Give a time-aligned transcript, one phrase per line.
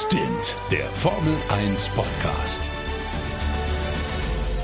[0.00, 2.60] Stint, der Formel 1 Podcast.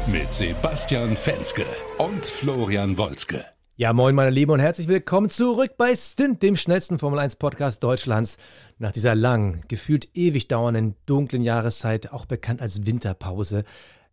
[0.06, 1.64] Mit Sebastian Fenske
[1.98, 3.44] und Florian Wolzke.
[3.74, 7.82] Ja, moin, meine Lieben, und herzlich willkommen zurück bei Stint, dem schnellsten Formel 1 Podcast
[7.82, 8.36] Deutschlands.
[8.78, 13.64] Nach dieser langen, gefühlt ewig dauernden, dunklen Jahreszeit, auch bekannt als Winterpause.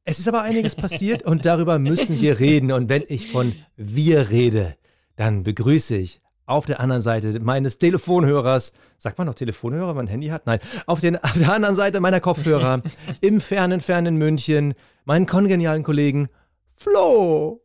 [0.03, 2.71] Es ist aber einiges passiert und darüber müssen wir reden.
[2.71, 4.75] Und wenn ich von wir rede,
[5.17, 10.05] dann begrüße ich auf der anderen Seite meines Telefonhörers, sagt man noch Telefonhörer, wenn man
[10.05, 10.45] ein Handy hat?
[10.45, 12.81] Nein, auf, den, auf der anderen Seite meiner Kopfhörer,
[13.21, 14.73] im fernen, fernen München,
[15.05, 16.29] meinen kongenialen Kollegen
[16.73, 17.61] Flo.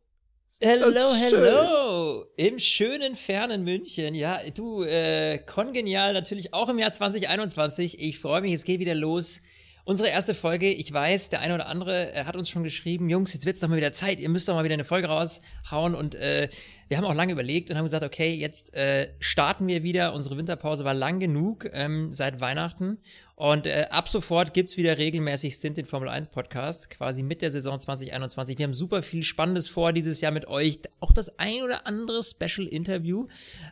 [0.60, 2.24] Hello, hello!
[2.36, 4.14] Im schönen, fernen München.
[4.14, 8.00] Ja, du, äh, kongenial natürlich auch im Jahr 2021.
[8.00, 9.42] Ich freue mich, es geht wieder los.
[9.88, 13.32] Unsere erste Folge, ich weiß, der eine oder andere äh, hat uns schon geschrieben, Jungs,
[13.34, 15.94] jetzt wird's doch mal wieder Zeit, ihr müsst doch mal wieder eine Folge raushauen.
[15.94, 16.48] Und äh,
[16.88, 20.12] wir haben auch lange überlegt und haben gesagt, okay, jetzt äh, starten wir wieder.
[20.12, 22.98] Unsere Winterpause war lang genug ähm, seit Weihnachten.
[23.36, 27.52] Und äh, ab sofort gibt's wieder regelmäßig Stint den Formel 1 Podcast, quasi mit der
[27.52, 28.58] Saison 2021.
[28.58, 30.80] Wir haben super viel Spannendes vor dieses Jahr mit euch.
[30.98, 33.28] Auch das ein oder andere Special Interview.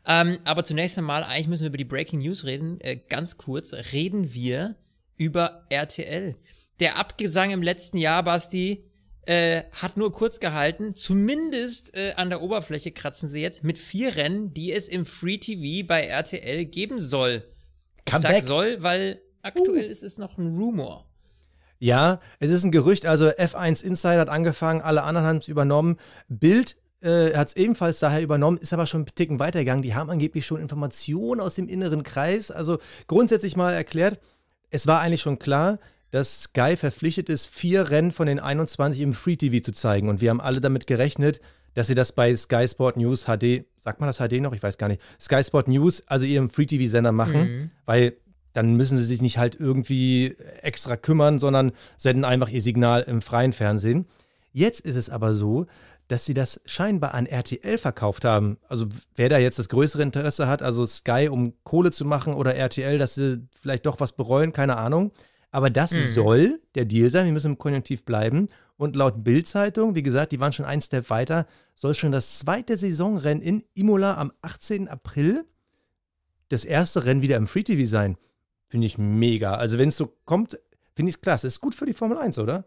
[0.06, 2.80] Ähm, aber zunächst einmal, eigentlich müssen wir über die Breaking News reden.
[2.82, 4.76] Äh, ganz kurz, reden wir
[5.16, 6.34] über RTL.
[6.80, 8.84] Der Abgesang im letzten Jahr, Basti,
[9.26, 10.94] äh, hat nur kurz gehalten.
[10.94, 15.38] Zumindest äh, an der Oberfläche kratzen sie jetzt mit vier Rennen, die es im Free
[15.38, 17.42] TV bei RTL geben soll.
[18.06, 18.42] Come ich sag back.
[18.44, 19.90] soll, weil aktuell uh.
[19.90, 21.08] ist es noch ein Rumor.
[21.78, 23.06] Ja, es ist ein Gerücht.
[23.06, 25.98] Also F1 Insider hat angefangen, alle anderen haben es übernommen.
[26.28, 29.82] Bild äh, hat es ebenfalls daher übernommen, ist aber schon einen Ticken weitergegangen.
[29.82, 32.50] Die haben angeblich schon Informationen aus dem inneren Kreis.
[32.50, 34.18] Also grundsätzlich mal erklärt,
[34.74, 35.78] es war eigentlich schon klar,
[36.10, 40.08] dass Sky verpflichtet ist, vier Rennen von den 21 im Free TV zu zeigen.
[40.08, 41.40] Und wir haben alle damit gerechnet,
[41.74, 44.52] dass sie das bei Sky Sport News HD, sagt man das HD noch?
[44.52, 45.00] Ich weiß gar nicht.
[45.20, 47.70] Sky Sport News, also ihrem Free TV-Sender machen, mhm.
[47.84, 48.14] weil
[48.52, 53.22] dann müssen sie sich nicht halt irgendwie extra kümmern, sondern senden einfach ihr Signal im
[53.22, 54.06] freien Fernsehen.
[54.52, 55.66] Jetzt ist es aber so,
[56.08, 58.58] dass sie das scheinbar an RTL verkauft haben.
[58.68, 62.54] Also wer da jetzt das größere Interesse hat, also Sky, um Kohle zu machen oder
[62.54, 65.12] RTL, dass sie vielleicht doch was bereuen, keine Ahnung.
[65.50, 66.00] Aber das hm.
[66.00, 67.26] soll der Deal sein.
[67.26, 68.48] Wir müssen im Konjunktiv bleiben.
[68.76, 72.76] Und laut Bild-Zeitung, wie gesagt, die waren schon ein Step weiter, soll schon das zweite
[72.76, 74.88] Saisonrennen in Imola am 18.
[74.88, 75.44] April
[76.48, 78.16] das erste Rennen wieder im Free TV sein.
[78.66, 79.54] Finde ich mega.
[79.54, 80.58] Also wenn es so kommt,
[80.94, 81.46] finde ich es klasse.
[81.46, 82.66] Ist gut für die Formel 1, oder?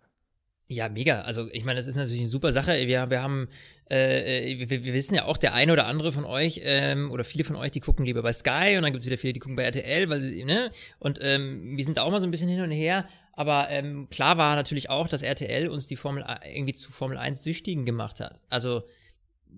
[0.69, 1.21] Ja, mega.
[1.21, 2.73] Also ich meine, das ist natürlich eine super Sache.
[2.87, 3.47] Wir, wir haben,
[3.89, 7.45] äh, wir, wir wissen ja auch, der eine oder andere von euch ähm, oder viele
[7.45, 9.63] von euch, die gucken lieber bei Sky und dann gibt's wieder viele, die gucken bei
[9.63, 10.71] RTL, weil sie, ne?
[10.99, 13.07] Und ähm, wir sind da auch mal so ein bisschen hin und her.
[13.31, 17.43] Aber ähm, klar war natürlich auch, dass RTL uns die Formel irgendwie zu Formel 1
[17.43, 18.41] Süchtigen gemacht hat.
[18.49, 18.83] Also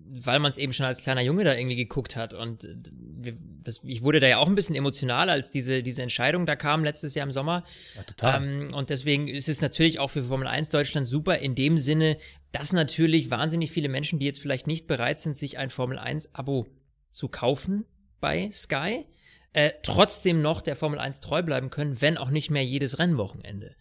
[0.08, 2.34] weil man es eben schon als kleiner Junge da irgendwie geguckt hat.
[2.34, 6.46] Und äh, das, ich wurde da ja auch ein bisschen emotional, als diese, diese Entscheidung
[6.46, 7.64] da kam letztes Jahr im Sommer.
[7.96, 8.42] Ja, total.
[8.42, 12.16] Ähm, und deswegen ist es natürlich auch für Formel 1 Deutschland super in dem Sinne,
[12.52, 16.66] dass natürlich wahnsinnig viele Menschen, die jetzt vielleicht nicht bereit sind, sich ein Formel 1-Abo
[17.10, 17.84] zu kaufen
[18.20, 19.06] bei Sky,
[19.52, 23.74] äh, trotzdem noch der Formel 1 treu bleiben können, wenn auch nicht mehr jedes Rennwochenende.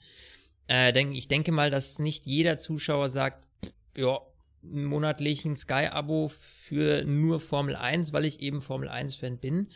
[0.68, 3.47] Äh, denk, ich denke mal, dass nicht jeder Zuschauer sagt,
[3.96, 4.19] ja,
[4.62, 9.70] monatlichen Sky-Abo für nur Formel 1, weil ich eben Formel 1-Fan bin.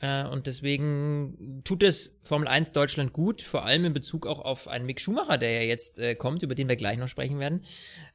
[0.00, 4.66] Äh, und deswegen tut es Formel 1 Deutschland gut, vor allem in Bezug auch auf
[4.66, 7.62] einen Mick Schumacher, der ja jetzt äh, kommt, über den wir gleich noch sprechen werden.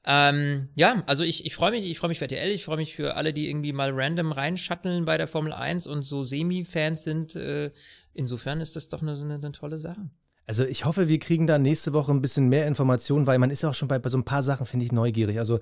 [0.03, 2.95] Ähm, ja, also ich, ich freue mich, ich freue mich für RTL, ich freue mich
[2.95, 7.35] für alle, die irgendwie mal random reinschatteln bei der Formel 1 und so Semi-Fans sind.
[7.35, 7.71] Äh,
[8.13, 10.09] insofern ist das doch eine, eine, eine tolle Sache.
[10.47, 13.63] Also ich hoffe, wir kriegen da nächste Woche ein bisschen mehr Informationen, weil man ist
[13.63, 15.39] ja auch schon bei, bei so ein paar Sachen, finde ich, neugierig.
[15.39, 15.59] Also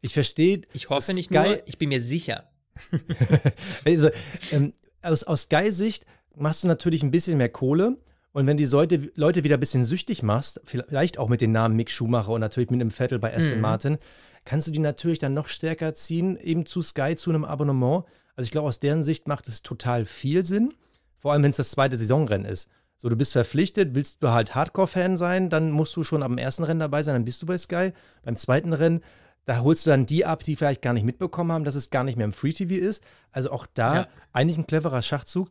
[0.00, 0.62] ich verstehe.
[0.72, 2.50] Ich hoffe nicht Sky, nur, ich bin mir sicher.
[3.84, 4.10] also,
[4.52, 7.96] ähm, aus, aus Sky-Sicht machst du natürlich ein bisschen mehr Kohle.
[8.32, 11.74] Und wenn die Leute, Leute wieder ein bisschen süchtig machst, vielleicht auch mit den Namen
[11.74, 13.62] Mick Schumacher und natürlich mit einem Vettel bei Aston mhm.
[13.62, 13.98] Martin,
[14.44, 18.04] kannst du die natürlich dann noch stärker ziehen, eben zu Sky, zu einem Abonnement.
[18.34, 20.74] Also ich glaube, aus deren Sicht macht es total viel Sinn.
[21.16, 22.68] Vor allem, wenn es das zweite Saisonrennen ist.
[22.98, 26.64] So, du bist verpflichtet, willst du halt Hardcore-Fan sein, dann musst du schon am ersten
[26.64, 27.92] Rennen dabei sein, dann bist du bei Sky.
[28.22, 29.02] Beim zweiten Rennen,
[29.46, 32.04] da holst du dann die ab, die vielleicht gar nicht mitbekommen haben, dass es gar
[32.04, 33.02] nicht mehr im Free TV ist.
[33.30, 34.08] Also auch da ja.
[34.32, 35.48] eigentlich ein cleverer Schachzug.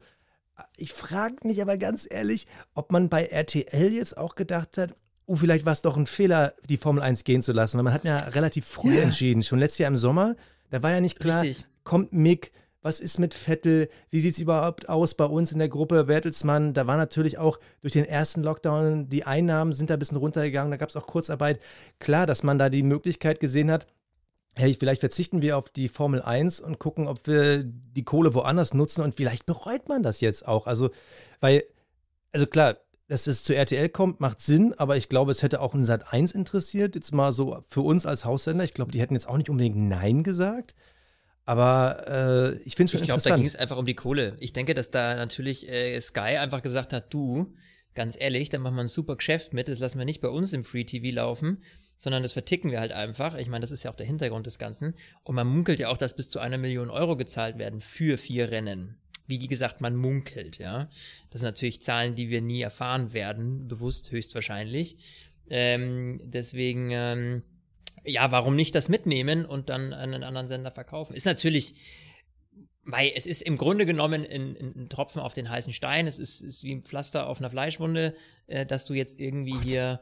[0.76, 4.96] Ich frage mich aber ganz ehrlich, ob man bei RTL jetzt auch gedacht hat,
[5.26, 7.94] oh, vielleicht war es doch ein Fehler, die Formel 1 gehen zu lassen, weil man
[7.94, 9.02] hat ja relativ früh ja.
[9.02, 10.36] entschieden, schon letztes Jahr im Sommer.
[10.72, 11.66] Da war ja nicht klar, Richtig.
[11.86, 12.52] kommt Mick,
[12.86, 16.76] was ist mit Vettel, wie sieht es überhaupt aus bei uns in der Gruppe Bertelsmann.
[16.76, 20.70] Da war natürlich auch durch den ersten Lockdown, die Einnahmen sind da ein bisschen runtergegangen,
[20.70, 21.60] da gab es auch Kurzarbeit.
[21.98, 23.88] Klar, dass man da die Möglichkeit gesehen hat,
[24.54, 28.76] hey, vielleicht verzichten wir auf die Formel 1 und gucken, ob wir die Kohle woanders
[28.76, 30.68] nutzen und vielleicht bereut man das jetzt auch.
[30.68, 30.92] Also,
[31.40, 31.64] weil,
[32.34, 32.78] also klar,
[33.08, 36.14] dass es zu RTL kommt, macht Sinn, aber ich glaube, es hätte auch in Sat
[36.14, 38.64] 1 interessiert, jetzt mal so für uns als Haussender.
[38.64, 40.76] Ich glaube, die hätten jetzt auch nicht unbedingt Nein gesagt.
[41.46, 43.34] Aber äh, ich finde es schon Ich glaube, interessant.
[43.34, 44.36] da ging es einfach um die Kohle.
[44.40, 47.54] Ich denke, dass da natürlich äh, Sky einfach gesagt hat, du,
[47.94, 50.54] ganz ehrlich, dann machen wir ein super Geschäft mit, das lassen wir nicht bei uns
[50.54, 51.64] im Free TV laufen,
[51.98, 53.36] sondern das verticken wir halt einfach.
[53.36, 54.96] Ich meine, das ist ja auch der Hintergrund des Ganzen.
[55.24, 58.52] Und man munkelt ja auch, dass bis zu einer Million Euro gezahlt werden für vier
[58.52, 58.98] Rennen.
[59.28, 60.90] Wie gesagt, man munkelt, ja.
[61.30, 64.98] Das sind natürlich Zahlen, die wir nie erfahren werden, bewusst höchstwahrscheinlich.
[65.50, 67.44] Ähm, deswegen, ähm,
[68.06, 71.16] ja, warum nicht das mitnehmen und dann an einen anderen Sender verkaufen?
[71.16, 71.76] Ist natürlich,
[72.84, 76.08] weil es ist im Grunde genommen ein, ein Tropfen auf den heißen Stein.
[76.08, 78.16] Es ist, ist wie ein Pflaster auf einer Fleischwunde,
[78.48, 80.02] äh, dass du jetzt irgendwie hier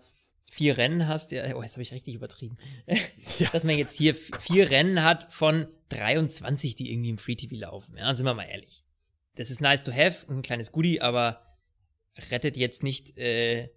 [0.49, 1.31] vier Rennen hast.
[1.31, 2.57] Ja, oh, jetzt habe ich richtig übertrieben.
[3.39, 3.49] Ja.
[3.49, 7.97] Dass man jetzt hier vier Rennen hat von 23, die irgendwie im Free TV laufen.
[7.97, 8.83] Ja, sind wir mal ehrlich.
[9.35, 11.57] Das ist nice to have, ein kleines Goodie, aber
[12.29, 13.69] rettet jetzt nicht äh,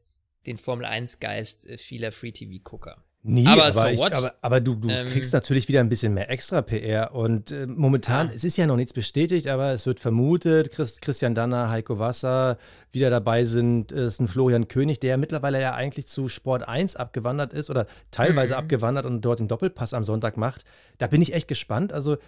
[0.44, 3.05] den Formel 1 Geist äh, vieler Free TV Gucker.
[3.28, 6.14] Nee, Aber aber, so ich, aber, aber du, du Ähm, kriegst natürlich wieder ein bisschen
[6.14, 7.12] mehr extra PR.
[7.12, 8.32] Und äh, momentan, Ah.
[8.34, 12.56] es ist ja noch nichts bestätigt, aber es wird vermutet, Chris, Christian Danner, Heiko Wasser
[12.93, 13.90] wieder dabei sind.
[13.90, 17.87] Es ist ein Florian König, der mittlerweile ja eigentlich zu Sport 1 abgewandert ist oder
[18.12, 18.58] teilweise Mhm.
[18.61, 20.64] abgewandert und dort den Doppelpass am Sonntag macht.
[20.99, 21.93] Da bin ich echt gespannt.
[21.93, 22.19] Also,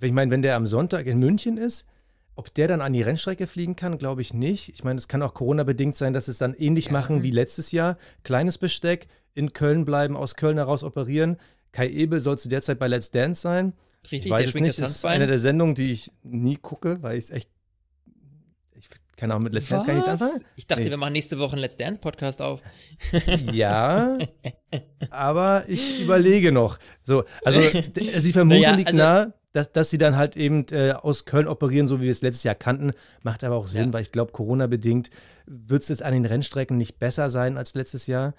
[0.00, 1.86] ich meine, wenn der am Sonntag in München ist,
[2.36, 4.68] ob der dann an die Rennstrecke fliegen kann, glaube ich nicht.
[4.68, 6.92] Ich meine, es kann auch Corona-bedingt sein, dass es dann ähnlich Ja.
[6.92, 7.96] machen wie letztes Jahr.
[8.22, 11.38] Kleines Besteck, in Köln bleiben, aus Köln heraus operieren.
[11.72, 13.72] Kai Ebel soll zu der Zeit bei Let's Dance sein.
[14.04, 14.80] Richtig, ich weiß der es nicht.
[14.80, 17.50] das ist eine der Sendungen, die ich nie gucke, weil ich es echt.
[18.78, 20.20] Ich kann auch mit Let's Dance gar nichts Was?
[20.22, 20.44] anfangen.
[20.56, 20.90] Ich dachte, Nee.
[20.90, 22.62] wir machen nächste Woche einen Let's Dance Podcast auf.
[23.52, 24.18] Ja,
[25.10, 26.78] aber ich überlege noch.
[27.02, 27.60] So, also
[28.18, 31.48] sie vermuten Naja, liegt also- nahe, dass, dass sie dann halt eben äh, aus Köln
[31.48, 32.92] operieren, so wie wir es letztes Jahr kannten.
[33.22, 33.92] Macht aber auch Sinn, Ja.
[33.94, 35.10] weil ich glaube, Corona-bedingt
[35.46, 38.34] wird es jetzt an den Rennstrecken nicht besser sein als letztes Jahr.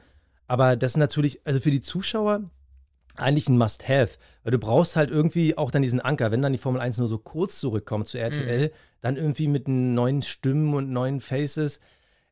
[0.48, 2.50] Aber das ist natürlich, also für die Zuschauer
[3.16, 4.12] eigentlich ein Must-Have,
[4.44, 7.08] weil du brauchst halt irgendwie auch dann diesen Anker, wenn dann die Formel 1 nur
[7.08, 8.72] so kurz zurückkommt zu RTL,
[9.02, 11.80] dann irgendwie mit neuen Stimmen und neuen Faces.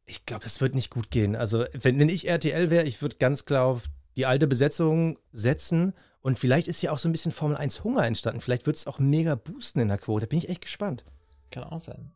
[0.05, 1.35] Ich glaube, das wird nicht gut gehen.
[1.35, 3.85] Also, wenn, wenn ich RTL wäre, ich würde ganz klar auf
[4.15, 5.93] die alte Besetzung setzen.
[6.25, 8.41] Und vielleicht ist ja auch so ein bisschen Formel 1 Hunger entstanden.
[8.41, 10.25] Vielleicht wird es auch mega boosten in der Quote.
[10.25, 11.05] Bin ich echt gespannt.
[11.51, 12.13] Kann auch sein.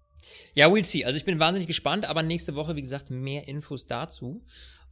[0.56, 1.06] Ja, we'll see.
[1.06, 4.44] Also ich bin wahnsinnig gespannt, aber nächste Woche, wie gesagt, mehr Infos dazu.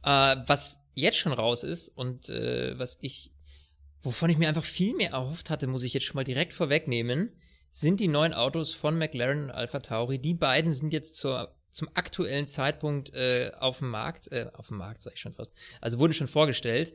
[0.04, 3.32] Äh, was jetzt schon raus ist und äh, was ich,
[4.02, 7.32] wovon ich mir einfach viel mehr erhofft hatte, muss ich jetzt schon mal direkt vorwegnehmen,
[7.72, 10.20] sind die neuen Autos von McLaren und Alpha Tauri.
[10.20, 14.76] Die beiden sind jetzt zur, zum aktuellen Zeitpunkt äh, auf dem Markt, äh, auf dem
[14.76, 16.94] Markt sag ich schon fast, also wurden schon vorgestellt.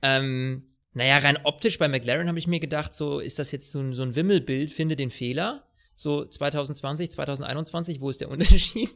[0.00, 0.64] Ähm,
[0.94, 3.94] naja, rein optisch bei McLaren habe ich mir gedacht, so ist das jetzt so ein,
[3.94, 5.64] so ein Wimmelbild, finde den Fehler.
[5.94, 8.90] So 2020, 2021, wo ist der Unterschied?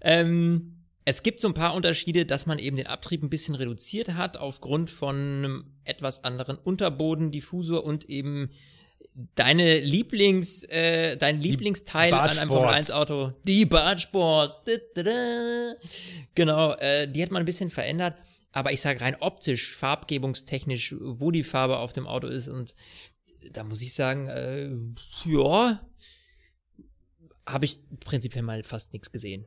[0.00, 4.14] ähm, es gibt so ein paar Unterschiede, dass man eben den Abtrieb ein bisschen reduziert
[4.14, 8.50] hat aufgrund von einem etwas anderen Unterboden, Diffusor und eben
[9.34, 14.60] deine Lieblings, äh, dein Lieblingsteil an einem Formel 1 Auto, die Bartsports.
[16.34, 18.16] Genau, äh, die hat man ein bisschen verändert,
[18.52, 22.74] aber ich sage rein optisch, farbgebungstechnisch, wo die Farbe auf dem Auto ist und
[23.50, 24.70] da muss ich sagen, äh,
[25.24, 25.80] ja,
[27.46, 29.46] habe ich prinzipiell mal fast nichts gesehen.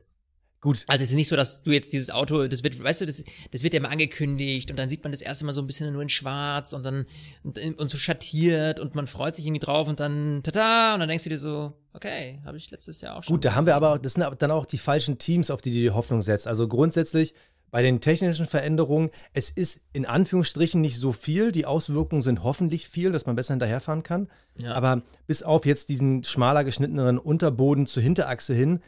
[0.62, 0.84] Gut.
[0.86, 3.24] Also es ist nicht so, dass du jetzt dieses Auto, das wird, weißt du, das,
[3.50, 5.92] das wird ja immer angekündigt und dann sieht man das erste Mal so ein bisschen
[5.92, 7.04] nur in schwarz und dann
[7.42, 11.08] und, und so schattiert und man freut sich irgendwie drauf und dann tada und dann
[11.08, 13.34] denkst du dir so, okay, habe ich letztes Jahr auch schon.
[13.34, 15.70] Gut, da haben wir aber, das sind aber dann auch die falschen Teams, auf die
[15.70, 16.46] du die Hoffnung setzt.
[16.46, 17.34] Also grundsätzlich
[17.72, 21.50] bei den technischen Veränderungen, es ist in Anführungsstrichen nicht so viel.
[21.50, 24.28] Die Auswirkungen sind hoffentlich viel, dass man besser hinterherfahren kann.
[24.58, 24.74] Ja.
[24.74, 28.80] Aber bis auf jetzt diesen schmaler geschnittenen Unterboden zur Hinterachse hin,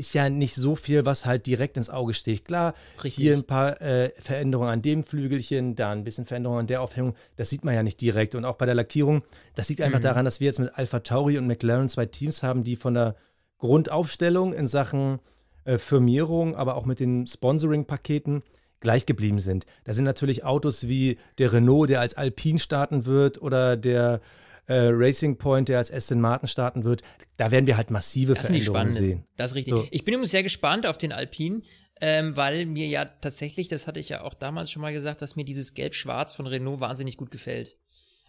[0.00, 2.44] ist ja nicht so viel, was halt direkt ins Auge sticht.
[2.46, 3.14] Klar, Richtig.
[3.14, 7.14] hier ein paar äh, Veränderungen an dem Flügelchen, da ein bisschen Veränderungen an der Aufhängung.
[7.36, 8.34] Das sieht man ja nicht direkt.
[8.34, 9.22] Und auch bei der Lackierung,
[9.54, 10.04] das liegt einfach Mhm.
[10.04, 13.14] daran, dass wir jetzt mit Alpha Tauri und McLaren zwei Teams haben, die von der
[13.58, 15.20] Grundaufstellung in Sachen
[15.64, 18.42] äh, Firmierung, aber auch mit den Sponsoring-Paketen
[18.80, 19.66] gleich geblieben sind.
[19.84, 24.20] Da sind natürlich Autos wie der Renault, der als Alpine starten wird, oder der
[24.70, 27.02] äh, Racing Point, der als Aston Martin starten wird.
[27.36, 29.24] Da werden wir halt massive Das Veränderungen sehen.
[29.36, 29.74] Das ist richtig.
[29.74, 29.88] So.
[29.90, 31.62] Ich bin übrigens sehr gespannt auf den Alpine,
[32.00, 35.34] ähm, weil mir ja tatsächlich, das hatte ich ja auch damals schon mal gesagt, dass
[35.34, 37.76] mir dieses Gelb-Schwarz von Renault wahnsinnig gut gefällt.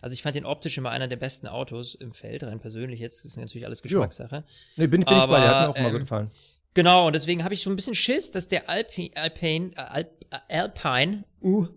[0.01, 3.24] Also ich fand den optisch immer einer der besten Autos im Feld, rein persönlich jetzt.
[3.24, 4.43] Ist natürlich alles Geschmackssache.
[4.77, 6.31] Nee, bin, bin ich bei dir, hat mir auch Aber, mal ähm, gut gefallen.
[6.74, 10.25] Genau, und deswegen habe ich so ein bisschen Schiss, dass der Alpi, Alpine, äh, Alp,
[10.31, 11.67] äh, Alpine, uh,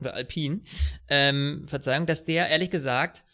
[0.00, 0.60] oder Alpine,
[1.08, 3.24] ähm, Verzeihung, dass der ehrlich gesagt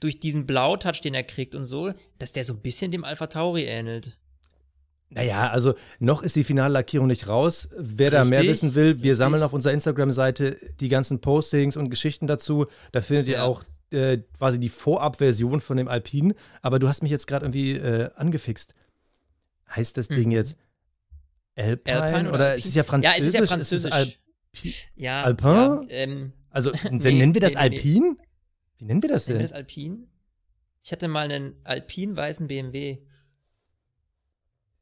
[0.00, 3.26] durch diesen Blautouch, den er kriegt und so, dass der so ein bisschen dem Alpha
[3.28, 4.16] Tauri ähnelt.
[5.12, 7.68] Naja, also noch ist die Finallackierung nicht raus.
[7.76, 9.16] Wer da mehr Richtig, wissen will, wir richtig.
[9.16, 12.66] sammeln auf unserer Instagram-Seite die ganzen Postings und Geschichten dazu.
[12.92, 13.44] Da findet ihr Ja.
[13.44, 16.36] auch äh, quasi die Vorabversion von dem Alpine.
[16.62, 18.72] Aber du hast mich jetzt gerade irgendwie äh, angefixt.
[19.74, 20.30] Heißt das Ding Mhm.
[20.30, 20.56] jetzt
[21.56, 23.18] Alpine, Alpine oder, oder es ist ja Ja, französisch?
[23.18, 24.18] es ist ja französisch.
[24.94, 25.48] ja, Alpin?
[25.50, 27.80] Ja, ähm, also Nee, nennen wir das nee, nee, nee.
[28.80, 29.50] Wie nennen wir das nennen wir denn?
[29.50, 30.08] das Alpin?
[30.82, 32.98] Ich hatte mal einen alpin-weißen BMW.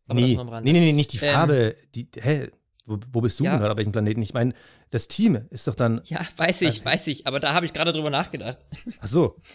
[0.07, 1.77] Aber Nee, nee, nee, nee, nicht die Ähm, Farbe.
[1.95, 2.49] Die, hä?
[2.87, 3.51] Wo, wo bist du Ja.
[3.51, 3.73] denn gerade?
[3.73, 4.23] Auf welchem Planeten?
[4.23, 4.55] Ich meine,
[4.91, 6.01] das Team ist doch dann.
[6.05, 7.27] Ja, weiß ich, Also- weiß ich.
[7.27, 8.59] Aber da habe ich gerade drüber nachgedacht.
[9.01, 9.37] Ach so.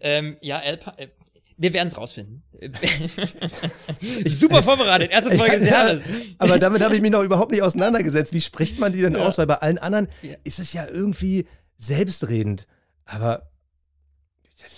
[0.00, 0.98] Ähm, ja, Alpine.
[0.98, 1.08] Äh,
[1.56, 2.42] wir werden es rausfinden.
[4.26, 5.12] Super vorbereitet.
[5.12, 6.02] Erste Folge des Ja, Jahres.
[6.38, 8.32] Aber damit habe ich mich noch überhaupt nicht auseinandergesetzt.
[8.32, 9.20] Wie spricht man die denn Ja.
[9.24, 9.38] aus?
[9.38, 10.08] Weil bei allen anderen
[10.42, 12.66] ist es ja irgendwie selbstredend.
[13.04, 13.49] Aber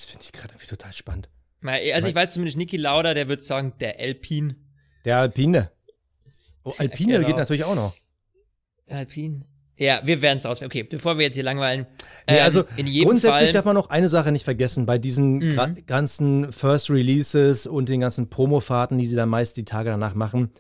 [0.03, 1.29] das finde ich gerade irgendwie total spannend.
[1.61, 4.57] Mal, Also ich weiß zumindest, Niki Lauda, der wird sagen, der Alpin.
[5.05, 5.71] Der Alpine.
[6.65, 7.27] Oh, Alpine Genau.
[7.29, 7.95] geht natürlich auch noch.
[8.89, 9.45] Alpin.
[9.77, 10.71] Ja, wir werden es rausfinden.
[10.71, 11.87] Okay, bevor wir jetzt hier langweilen.
[12.29, 14.87] Nee, ähm, also in jedem grundsätzlich Fall, darf man noch eine Sache nicht vergessen.
[14.87, 15.87] Bei diesen Mhm.
[15.87, 20.51] ganzen First Releases und den ganzen Promofahrten, die sie dann meist die Tage danach machen,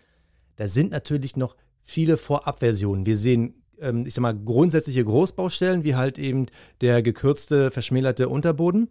[0.56, 3.06] da sind natürlich noch viele Vorabversionen.
[3.06, 6.46] Wir sehen, ähm, ich sag mal, grundsätzliche Großbaustellen, wie halt eben
[6.80, 8.88] der gekürzte, verschmälerte Unterboden.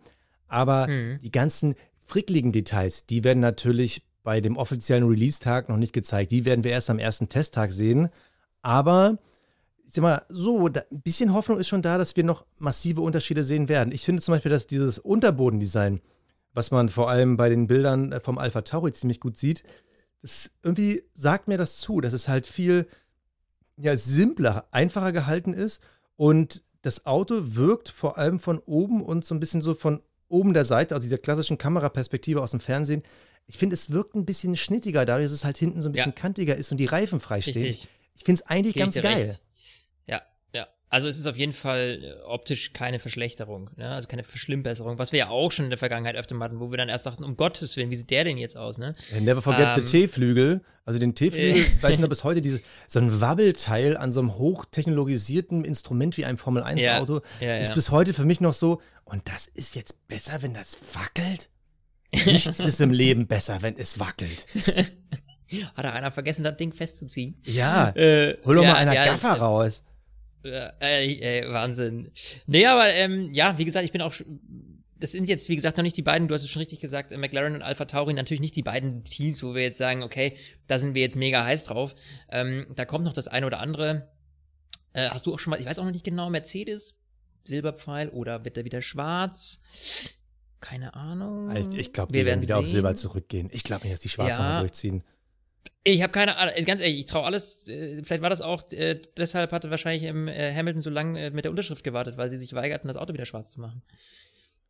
[0.52, 1.20] Aber Mhm.
[1.24, 6.32] die ganzen frickligen Details, die werden natürlich bei dem offiziellen Release-Tag noch nicht gezeigt.
[6.32, 8.10] Die werden wir erst am ersten Testtag sehen.
[8.62, 9.18] Aber
[9.88, 13.02] ich sag mal, so, da, ein bisschen Hoffnung ist schon da, dass wir noch massive
[13.02, 13.92] Unterschiede sehen werden.
[13.92, 16.02] Ich finde zum Beispiel, dass dieses Unterbodendesign,
[16.54, 19.64] was man vor allem bei den Bildern äh, vom Alpha Tauri ziemlich gut sieht,
[20.22, 22.88] das irgendwie sagt mir das zu, dass es halt viel
[23.78, 25.82] ja, simpler, einfacher gehalten ist
[26.16, 30.54] und das Auto wirkt vor allem von oben und so ein bisschen so von oben
[30.54, 33.04] der Seite, also dieser klassischen Kameraperspektive aus dem Fernsehen.
[33.48, 36.14] Ich finde, es wirkt ein bisschen schnittiger, dadurch, dass es halt hinten so ein bisschen
[36.16, 36.20] Ja.
[36.22, 37.62] kantiger ist und die Reifen frei stehen.
[37.64, 37.88] Richtig.
[38.16, 39.28] Ich finde es eigentlich Gebe ganz geil.
[39.30, 39.42] recht.
[40.92, 41.02] Ja, ja.
[41.02, 43.90] Also es ist auf jeden Fall äh, optisch keine Verschlechterung, ne?
[43.90, 46.78] also keine Verschlimmbesserung, was wir ja auch schon in der Vergangenheit öfter hatten, wo wir
[46.78, 48.94] dann erst dachten, um Gottes Willen, wie sieht der denn jetzt aus, ne?
[49.16, 50.62] Äh, Never forget Ähm, the T-Flügel.
[50.84, 51.66] Also den T-Flügel, Äh.
[51.82, 56.26] weiß nicht, ob bis heute dieses, so ein Wabbelteil an so einem hochtechnologisierten Instrument wie
[56.26, 57.74] einem Formel-1-Auto ja, ist ja.
[57.76, 61.50] bis heute für mich noch so, und das ist jetzt besser, wenn das wackelt?
[62.26, 64.48] Nichts ist im Leben besser, wenn es wackelt.
[65.76, 67.38] Hat da einer vergessen, das Ding festzuziehen?
[67.44, 69.84] Ja, Äh, hol doch ja, mal einer ja, Gaffer das- raus.
[70.44, 72.12] Äh, äh, Wahnsinn.
[72.48, 74.14] Nee, aber ähm, ja, wie gesagt, ich bin auch.
[75.00, 77.12] Das sind jetzt, wie gesagt, noch nicht die beiden, du hast es schon richtig gesagt,
[77.12, 80.38] äh, McLaren und Alpha Tauri, natürlich nicht die beiden Teams, wo wir jetzt sagen, okay,
[80.68, 81.96] da sind wir jetzt mega heiß drauf.
[82.30, 84.12] Ähm, da kommt noch das eine oder andere.
[84.94, 87.00] Äh, hast du auch schon mal, ich weiß auch noch nicht genau, Mercedes,
[87.46, 89.62] Silberpfeil oder wird er wieder schwarz?
[90.60, 91.50] Keine Ahnung.
[91.50, 92.74] Also ich glaube, Wir die werden wieder auf sehen.
[92.74, 93.50] Silber zurückgehen.
[93.52, 94.60] Ich glaube nicht, dass die Schwarzen Ja.
[94.60, 95.04] durchziehen.
[95.84, 99.02] Ich habe keine Ahnung, ganz ehrlich, ich traue alles, äh, vielleicht war das auch, äh,
[99.18, 102.38] deshalb hatte wahrscheinlich ähm, äh, Hamilton so lange äh, mit der Unterschrift gewartet, weil sie
[102.38, 103.82] sich weigerten, das Auto wieder schwarz zu machen.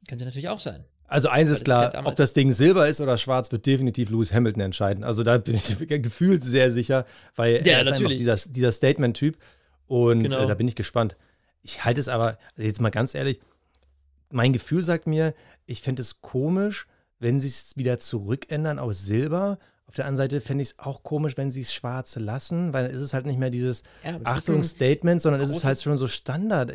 [0.07, 0.85] Könnte natürlich auch sein.
[1.07, 4.61] Also eins ist klar, ob das Ding Silber ist oder schwarz, wird definitiv Lewis Hamilton
[4.61, 5.03] entscheiden.
[5.03, 7.05] Also da bin ich gefühlt sehr sicher,
[7.35, 8.17] weil Ja, er ist einfach natürlich.
[8.17, 9.37] dieser, dieser Statement-Typ.
[9.87, 10.45] Und Genau.
[10.45, 11.17] äh, da bin ich gespannt.
[11.63, 13.41] Ich halte es aber, also jetzt mal ganz ehrlich,
[14.31, 15.33] mein Gefühl sagt mir,
[15.65, 16.87] ich fände es komisch,
[17.19, 19.59] wenn sie es wieder zurückändern aus Silber.
[19.91, 22.85] Auf der anderen Seite fände ich es auch komisch, wenn sie es schwarz lassen, weil
[22.85, 25.83] dann ist es halt nicht mehr dieses Ja, ist Achtung-Statement, sondern es ist halt großes-
[25.83, 26.71] schon so Standard.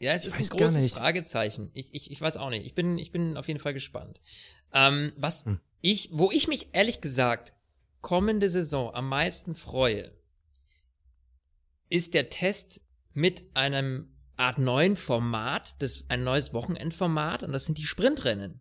[0.00, 0.90] Ja, es Ich ist ein großes.
[0.90, 1.70] Fragezeichen.
[1.74, 2.66] Ich, ich, ich weiß auch nicht.
[2.66, 4.20] Ich bin, ich bin auf jeden Fall gespannt.
[4.72, 5.60] Ähm, was Hm.
[5.80, 7.52] ich, wo ich mich ehrlich gesagt
[8.00, 10.10] kommende Saison am meisten freue,
[11.88, 12.80] ist der Test
[13.12, 18.58] mit einem Art neuen Format, das, ein neues Wochenendformat, und das sind die Sprintrennen.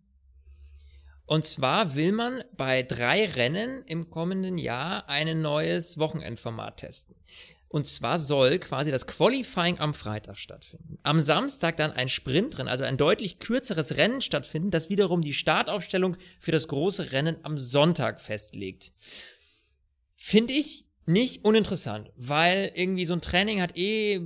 [1.25, 7.15] Und zwar will man bei drei Rennen im kommenden Jahr ein neues Wochenendformat testen.
[7.73, 10.99] Und zwar soll quasi das Qualifying am Freitag stattfinden.
[11.01, 16.15] Am Samstag dann ein Sprintrennen, also ein deutlich kürzeres Rennen stattfinden, das wiederum die Startaufstellung
[16.39, 18.91] für das große Rennen am Sonntag festlegt.
[20.15, 24.21] Finde ich nicht uninteressant, weil irgendwie so ein Training hat eh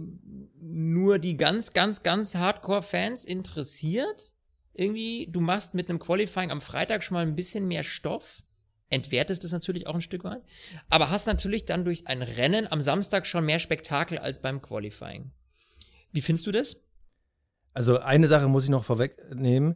[0.59, 4.33] nur die ganz, ganz, ganz Hardcore-Fans interessiert.
[4.77, 8.43] Irgendwie, du machst mit einem Qualifying am Freitag schon mal ein bisschen mehr Stoff,
[8.89, 10.41] entwertest es natürlich auch ein Stück weit,
[10.89, 15.31] aber hast natürlich dann durch ein Rennen am Samstag schon mehr Spektakel als beim Qualifying.
[16.13, 16.77] Wie findest du das?
[17.73, 19.75] Also eine Sache muss ich noch vorwegnehmen.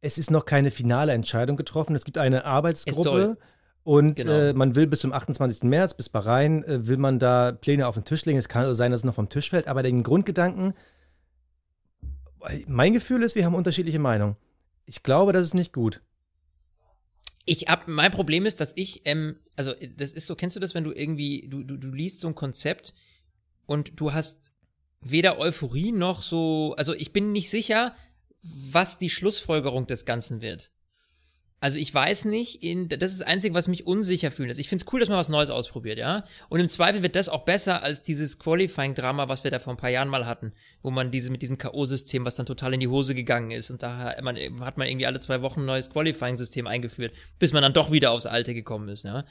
[0.00, 1.94] Es ist noch keine finale Entscheidung getroffen.
[1.94, 2.44] Es gibt eine.
[2.44, 3.38] Arbeitsgruppe
[3.82, 4.32] und Genau.
[4.32, 5.64] äh, man will bis zum 28.
[5.64, 8.38] März, bis Bahrain, äh, will man da Pläne auf den Tisch legen.
[8.38, 10.74] Es kann also sein, dass es noch vom Tisch fällt, aber den Grundgedanken,
[12.66, 14.36] mein Gefühl ist, wir haben unterschiedliche Meinungen.
[14.86, 16.00] Ich glaube, das ist nicht gut.
[17.46, 20.74] Ich hab, mein Problem ist, dass ich, ähm, also das ist so, kennst du das,
[20.74, 22.94] wenn du irgendwie, du, du, du liest so ein Konzept
[23.66, 24.52] und du hast
[25.00, 27.94] weder Euphorie noch so, also ich bin nicht sicher,
[28.42, 30.70] was die Schlussfolgerung des Ganzen wird.
[31.62, 34.48] Also ich weiß nicht, in, das ist das Einzige, was mich unsicher fühlt.
[34.48, 36.24] Also ich finde es cool, dass man was Neues ausprobiert, ja.
[36.48, 39.76] Und im Zweifel wird das auch besser als dieses Qualifying-Drama, was wir da vor ein
[39.76, 40.52] paar Jahren mal hatten,
[40.82, 43.70] wo man diese mit diesem K.O.-System, was dann total in die Hose gegangen ist.
[43.70, 47.52] Und da hat man, hat man irgendwie alle zwei Wochen ein neues Qualifying-System eingeführt, bis
[47.52, 49.26] man dann doch wieder aufs Alte gekommen ist, ja.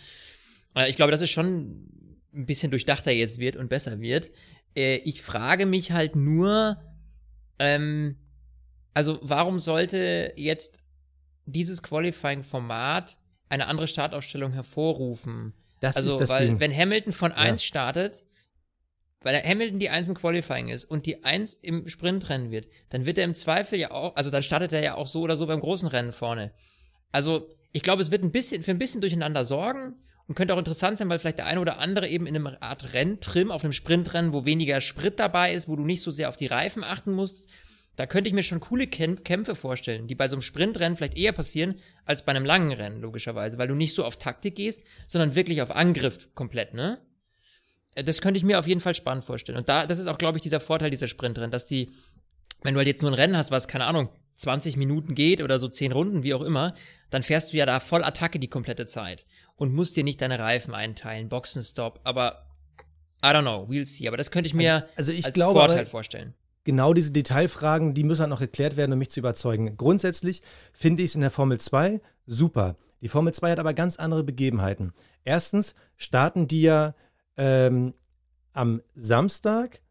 [0.75, 1.89] Äh, ich glaube, dass es schon
[2.31, 4.29] ein bisschen durchdachter jetzt wird und besser wird.
[4.75, 6.77] Äh, ich frage mich halt nur,
[7.57, 8.17] ähm,
[8.93, 10.78] also warum sollte jetzt
[11.51, 13.17] dieses Qualifying-Format
[13.49, 15.53] eine andere Startaufstellung hervorrufen.
[15.79, 16.59] Das also, ist das weil, Ding.
[16.59, 18.25] wenn Hamilton von 1 startet,
[19.21, 23.17] weil Hamilton die 1 im Qualifying ist und die 1 im Sprintrennen wird, dann wird
[23.17, 25.59] er im Zweifel ja auch, also dann startet er ja auch so oder so beim
[25.59, 26.53] großen Rennen vorne.
[27.11, 29.95] Also, ich glaube, es wird ein bisschen, für ein bisschen durcheinander sorgen
[30.27, 32.93] und könnte auch interessant sein, weil vielleicht der eine oder andere eben in einem Art
[32.93, 36.35] Renntrim auf einem Sprintrennen, wo weniger Sprit dabei ist, wo du nicht so sehr auf
[36.35, 37.49] die Reifen achten musst,
[37.99, 41.33] da könnte ich mir schon coole Kämpfe vorstellen, die bei so einem Sprintrennen vielleicht eher
[41.33, 41.75] passieren
[42.05, 45.61] als bei einem langen Rennen, logischerweise, weil du nicht so auf Taktik gehst, sondern wirklich
[45.61, 46.99] auf Angriff komplett, ne?
[47.95, 49.57] Äh, das könnte ich mir auf jeden Fall spannend vorstellen.
[49.57, 51.91] Und da, das ist auch, glaube ich, dieser Vorteil dieser Sprintrennen, dass die,
[52.63, 55.59] wenn du halt jetzt nur ein Rennen hast, was, keine Ahnung, 20 Minuten geht oder
[55.59, 56.75] so 10 Runden, wie auch immer,
[57.09, 59.25] dann fährst du ja da voll Attacke die komplette Zeit
[59.57, 62.45] und musst dir nicht deine Reifen einteilen, Boxenstopp, aber
[63.21, 64.07] I don't know, we'll see.
[64.07, 66.33] Aber das könnte ich mir Also- also ich als glaube Vorteil aber- vorstellen.
[66.69, 69.75] Genau diese Detailfragen, die müssen halt noch geklärt werden, um mich zu überzeugen.
[69.75, 72.75] Grundsätzlich finde ich es in der Formel 2 super.
[73.01, 74.91] Die Formel 2 hat aber ganz andere Begebenheiten.
[75.23, 76.93] Erstens starten die ja
[77.37, 77.95] ähm,
[78.53, 79.81] am Samstag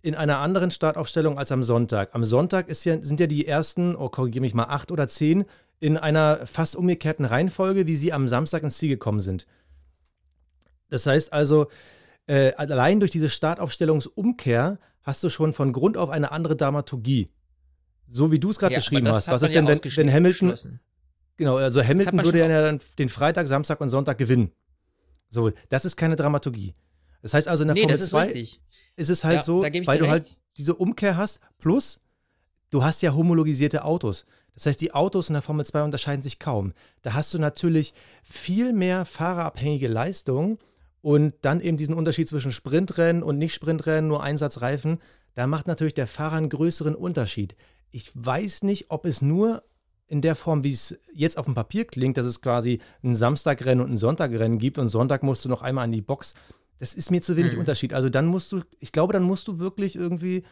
[0.00, 2.14] in einer anderen Startaufstellung als am Sonntag.
[2.14, 5.44] Am Sonntag ja, sind ja die ersten, oh, korrigiere mich mal, acht oder zehn
[5.80, 9.46] in einer fast umgekehrten Reihenfolge, wie sie am Samstag ins Ziel gekommen sind.
[10.88, 11.66] Das heißt also,
[12.26, 17.28] äh, allein durch diese Startaufstellungsumkehr hast du schon von Grund auf eine andere Dramaturgie.
[18.08, 19.28] So wie du es gerade Ja, beschrieben hast.
[19.28, 20.54] Was ist ja denn, wenn, wenn Hamilton,
[21.36, 24.50] genau, also Hamilton würde ja dann den Freitag, Samstag und Sonntag gewinnen.
[25.28, 26.74] So, das ist keine Dramaturgie.
[27.22, 28.60] Das heißt also in der Nee, Formel das ist 2 richtig.
[28.96, 30.38] ist es halt Ja, so, weil du halt recht.
[30.56, 32.00] diese Umkehr hast, plus
[32.70, 34.26] du hast ja homologisierte Autos.
[34.54, 36.72] Das heißt, die Autos in der Formel 2 unterscheiden sich kaum.
[37.02, 37.94] Da hast du natürlich
[38.24, 40.58] viel mehr fahrerabhängige Leistung
[41.02, 44.98] und dann eben diesen Unterschied zwischen Sprintrennen und Nicht-Sprintrennen, nur Einsatzreifen.
[45.34, 47.56] Da macht natürlich der Fahrer einen größeren Unterschied.
[47.90, 49.62] Ich weiß nicht, ob es nur
[50.06, 53.84] in der Form, wie es jetzt auf dem Papier klingt, dass es quasi ein Samstagrennen
[53.84, 56.34] und ein Sonntagrennen gibt und Sonntag musst du noch einmal an die Box.
[56.80, 57.60] Das ist mir zu wenig Mhm.
[57.60, 57.92] Unterschied.
[57.92, 60.42] Also dann musst du, ich glaube, dann musst du wirklich irgendwie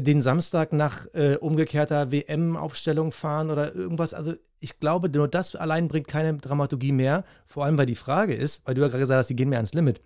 [0.00, 4.14] den Samstag nach äh, umgekehrter WM-Aufstellung fahren oder irgendwas.
[4.14, 7.24] Also ich glaube, nur das allein bringt keine Dramaturgie mehr.
[7.46, 9.58] Vor allem, weil die Frage ist, weil du ja gerade gesagt hast, die gehen mehr
[9.58, 10.00] ans Limit.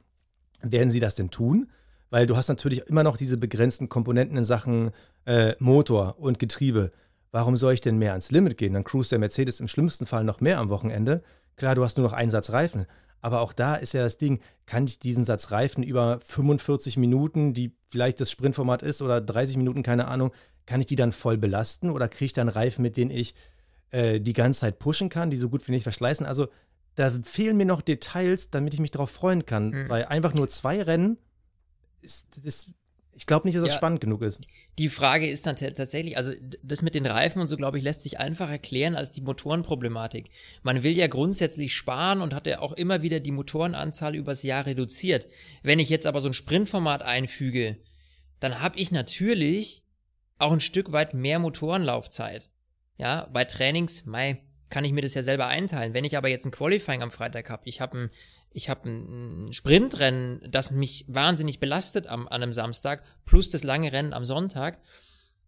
[0.63, 1.69] Werden sie das denn tun?
[2.11, 4.91] Weil du hast natürlich immer noch diese begrenzten Komponenten in Sachen
[5.25, 6.91] äh, Motor und Getriebe.
[7.31, 8.73] Warum soll ich denn mehr ans Limit gehen?
[8.73, 11.23] Dann cruist der Mercedes im schlimmsten Fall noch mehr am Wochenende.
[11.57, 12.87] Klar, du hast nur noch einen Satz Reifen.
[13.27, 17.55] Aber auch da ist ja das Ding, kann ich diesen Satz Reifen über 45 Minuten,
[17.55, 20.31] die vielleicht das Sprintformat ist, oder 30 Minuten, keine Ahnung,
[20.65, 21.91] kann ich die dann voll belasten?
[21.91, 23.35] Oder kriege ich dann Reifen, mit denen ich
[23.91, 26.25] äh, die ganze Zeit pushen kann, die so gut wie nicht verschleißen?
[26.25, 26.47] Also
[26.95, 29.71] da fehlen mir noch Details, damit ich mich darauf freuen kann.
[29.71, 29.89] Mhm.
[29.89, 31.19] Weil einfach nur zwei Rennen,
[32.03, 32.69] ist, ist,
[33.17, 33.77] ich glaube nicht, dass das Ja.
[33.79, 34.41] spannend genug ist.
[34.79, 38.03] Die Frage ist dann tatsächlich, also das mit den Reifen und so, glaube ich, lässt
[38.03, 40.31] sich einfach erklären als die Motorenproblematik.
[40.63, 44.67] Man will ja grundsätzlich sparen und hat ja auch immer wieder die Motorenanzahl übers Jahr
[44.67, 45.27] reduziert.
[45.63, 47.79] Wenn ich jetzt aber so ein Sprintformat einfüge,
[48.41, 49.83] dann habe ich natürlich
[50.39, 52.51] auch ein Stück weit mehr Motorenlaufzeit.
[52.99, 55.95] Ja, bei Trainings, mei, kann ich mir das ja selber einteilen.
[55.95, 58.11] Wenn ich aber jetzt ein Qualifying am Freitag habe, ich habe ein,
[58.57, 63.93] ich habe ein Sprintrennen, das mich wahnsinnig belastet am, an einem Samstag, plus das lange
[63.93, 64.79] Rennen am Sonntag,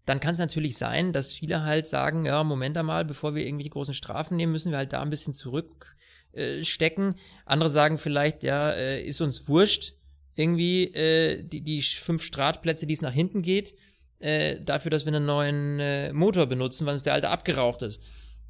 [0.05, 3.64] dann kann es natürlich sein, dass viele halt sagen, ja, Moment einmal, bevor wir irgendwie
[3.64, 7.12] die großen Strafen nehmen, müssen wir halt da ein bisschen zurückstecken.
[7.12, 7.18] Äh.
[7.47, 9.94] Andere sagen vielleicht, ja, äh, ist uns wurscht,
[10.35, 13.75] irgendwie äh, die, die fünf Startplätze, die es nach hinten geht,
[14.18, 18.03] äh, dafür, dass wir einen neuen äh, Motor benutzen, weil uns der alte abgeraucht ist.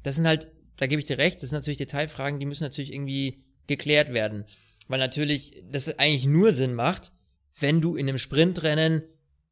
[0.03, 2.91] Das sind halt, da gebe ich dir recht, das sind natürlich Detailfragen, die müssen natürlich
[2.91, 4.43] irgendwie geklärt werden.
[4.89, 7.13] Weil natürlich das eigentlich nur Sinn macht,
[7.57, 9.03] wenn du in einem Sprintrennen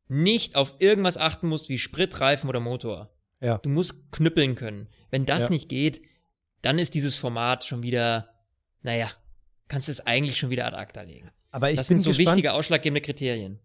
[0.09, 3.13] nicht auf irgendwas achten musst wie Spritreifen oder Motor.
[3.39, 3.59] Ja.
[3.59, 4.89] Du musst knüppeln können.
[5.09, 5.49] Wenn das Ja.
[5.49, 6.01] nicht geht,
[6.61, 8.33] dann ist dieses Format schon wieder,
[8.81, 9.09] naja,
[9.67, 11.29] kannst du es eigentlich schon wieder ad acta legen.
[11.51, 13.59] Aber ich das bin sind so gespannt, wichtige ausschlaggebende Kriterien.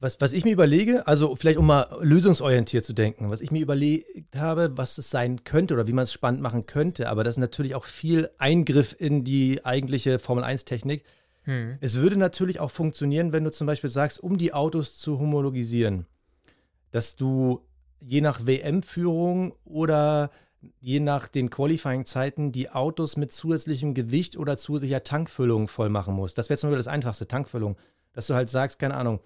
[0.00, 3.60] Was, was ich mir überlege, also vielleicht um mal lösungsorientiert zu denken, was ich mir
[3.60, 7.34] überlegt habe, was es sein könnte oder wie man es spannend machen könnte, aber das
[7.34, 11.02] ist natürlich auch viel Eingriff in die eigentliche Formel-1-Technik.
[11.42, 11.78] Hm.
[11.80, 16.06] Es würde natürlich auch funktionieren, wenn du zum Beispiel sagst, um die Autos zu homologisieren,
[16.92, 17.66] dass du
[18.00, 20.30] je nach WM-Führung oder
[20.80, 26.38] je nach den Qualifying-Zeiten die Autos mit zusätzlichem Gewicht oder zusätzlicher Tankfüllung voll machen musst.
[26.38, 27.76] Das wäre zum Beispiel das einfachste, Tankfüllung.
[28.12, 29.20] Dass du halt sagst, keine Ahnung,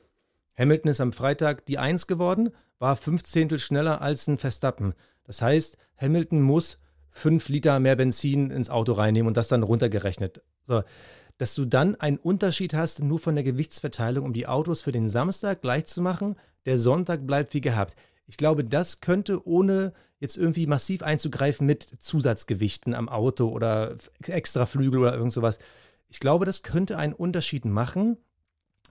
[0.57, 4.95] Hamilton ist am Freitag die Eins geworden, war fünf Zehntel schneller als ein Verstappen.
[5.25, 6.79] Das heißt, Hamilton muss
[7.11, 10.43] fünf Liter mehr Benzin ins Auto reinnehmen und das dann runtergerechnet.
[10.63, 10.83] So,
[11.39, 15.09] dass du dann einen Unterschied hast, nur von der Gewichtsverteilung, um die Autos für den
[15.09, 16.37] Samstag gleich zu machen.
[16.67, 17.95] Der Sonntag bleibt wie gehabt.
[18.27, 24.67] Ich glaube, das könnte ohne jetzt irgendwie massiv einzugreifen mit Zusatzgewichten am Auto oder extra
[24.67, 25.59] Flügel oder irgend sowas.
[26.09, 28.19] Ich glaube, das könnte einen Unterschied machen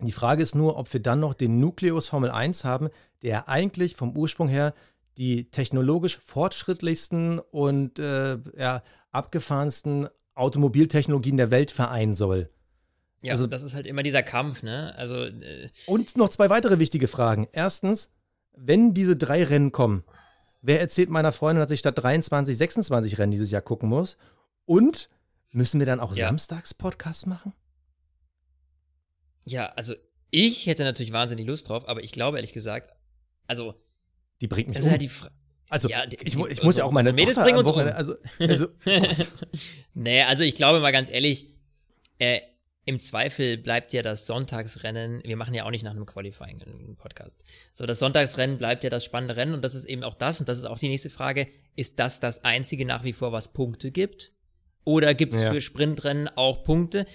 [0.07, 2.89] die Frage ist nur, ob wir dann noch den Nucleus Formel 1 haben,
[3.21, 4.73] der eigentlich vom Ursprung her
[5.17, 12.49] die technologisch fortschrittlichsten und äh, ja, abgefahrensten Automobiltechnologien der Welt vereinen soll.
[13.21, 14.95] Ja, also das ist halt immer dieser Kampf, ne?
[14.97, 17.47] Also äh und noch zwei weitere wichtige Fragen.
[17.51, 18.11] Erstens,
[18.55, 20.03] wenn diese drei Rennen kommen,
[20.61, 24.17] wer erzählt meiner Freundin, dass ich statt 23 26 Rennen dieses Jahr gucken muss?
[24.65, 25.09] Und
[25.51, 26.27] müssen wir dann auch ja.
[26.27, 27.53] Samstags Podcasts machen?
[29.45, 29.93] Ja, also
[30.29, 32.91] ich hätte natürlich wahnsinnig Lust drauf, aber ich glaube ehrlich gesagt,
[33.47, 33.75] also.
[34.39, 34.87] Die bringt mich das um.
[34.87, 35.33] ist halt die Frage.
[35.69, 37.77] Also, ja, ich, ich, ich muss also, ja auch meine Mädels bringen uns um.
[37.77, 38.67] Also, also
[39.93, 41.47] nee, also ich glaube mal ganz ehrlich,
[42.19, 42.41] äh,
[42.83, 46.95] im Zweifel bleibt ja das Sonntagsrennen, wir machen ja auch nicht nach einem Qualifying einen
[46.97, 47.43] Podcast.
[47.73, 50.49] So, das Sonntagsrennen bleibt ja das spannende Rennen und das ist eben auch das und
[50.49, 53.91] das ist auch die nächste Frage, ist das das einzige nach wie vor, was Punkte
[53.91, 54.33] gibt?
[54.83, 55.53] Oder gibt es ja.
[55.53, 57.05] für Sprintrennen auch Punkte?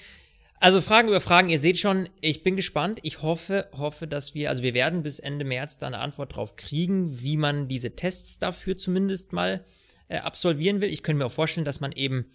[0.58, 3.00] Also Fragen über Fragen, ihr seht schon, ich bin gespannt.
[3.02, 6.56] Ich hoffe, hoffe, dass wir, also wir werden bis Ende März da eine Antwort drauf
[6.56, 9.64] kriegen, wie man diese Tests dafür zumindest mal
[10.08, 10.88] äh, absolvieren will.
[10.88, 12.26] Ich könnte mir auch vorstellen, dass man eben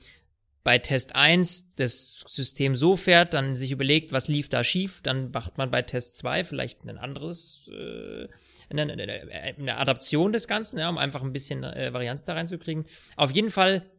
[0.63, 5.31] bei Test 1 das System so fährt, dann sich überlegt, was lief da schief, dann
[5.31, 8.27] macht man bei Test 2 vielleicht ein anderes, äh,
[8.69, 12.85] eine, eine, eine Adaption des Ganzen, ja, um einfach ein bisschen äh, Varianz da reinzukriegen.
[13.15, 13.89] Auf jeden Fall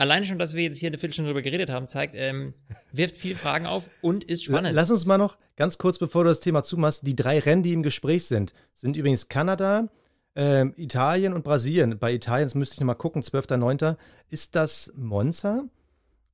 [0.00, 2.54] alleine schon, dass wir jetzt hier eine Viertelstunde drüber geredet haben, zeigt, ähm,
[2.92, 4.74] wirft viele Fragen auf und ist spannend.
[4.74, 7.72] Lass uns mal noch ganz kurz, bevor du das Thema zumachst, die drei Rennen, die
[7.72, 9.88] im Gespräch sind, sind übrigens Kanada,
[10.34, 11.98] ähm, Italien und Brasilien.
[11.98, 13.96] Bei Italien, das müsste ich noch mal gucken, 12.09.
[14.30, 15.64] Ist das Monza?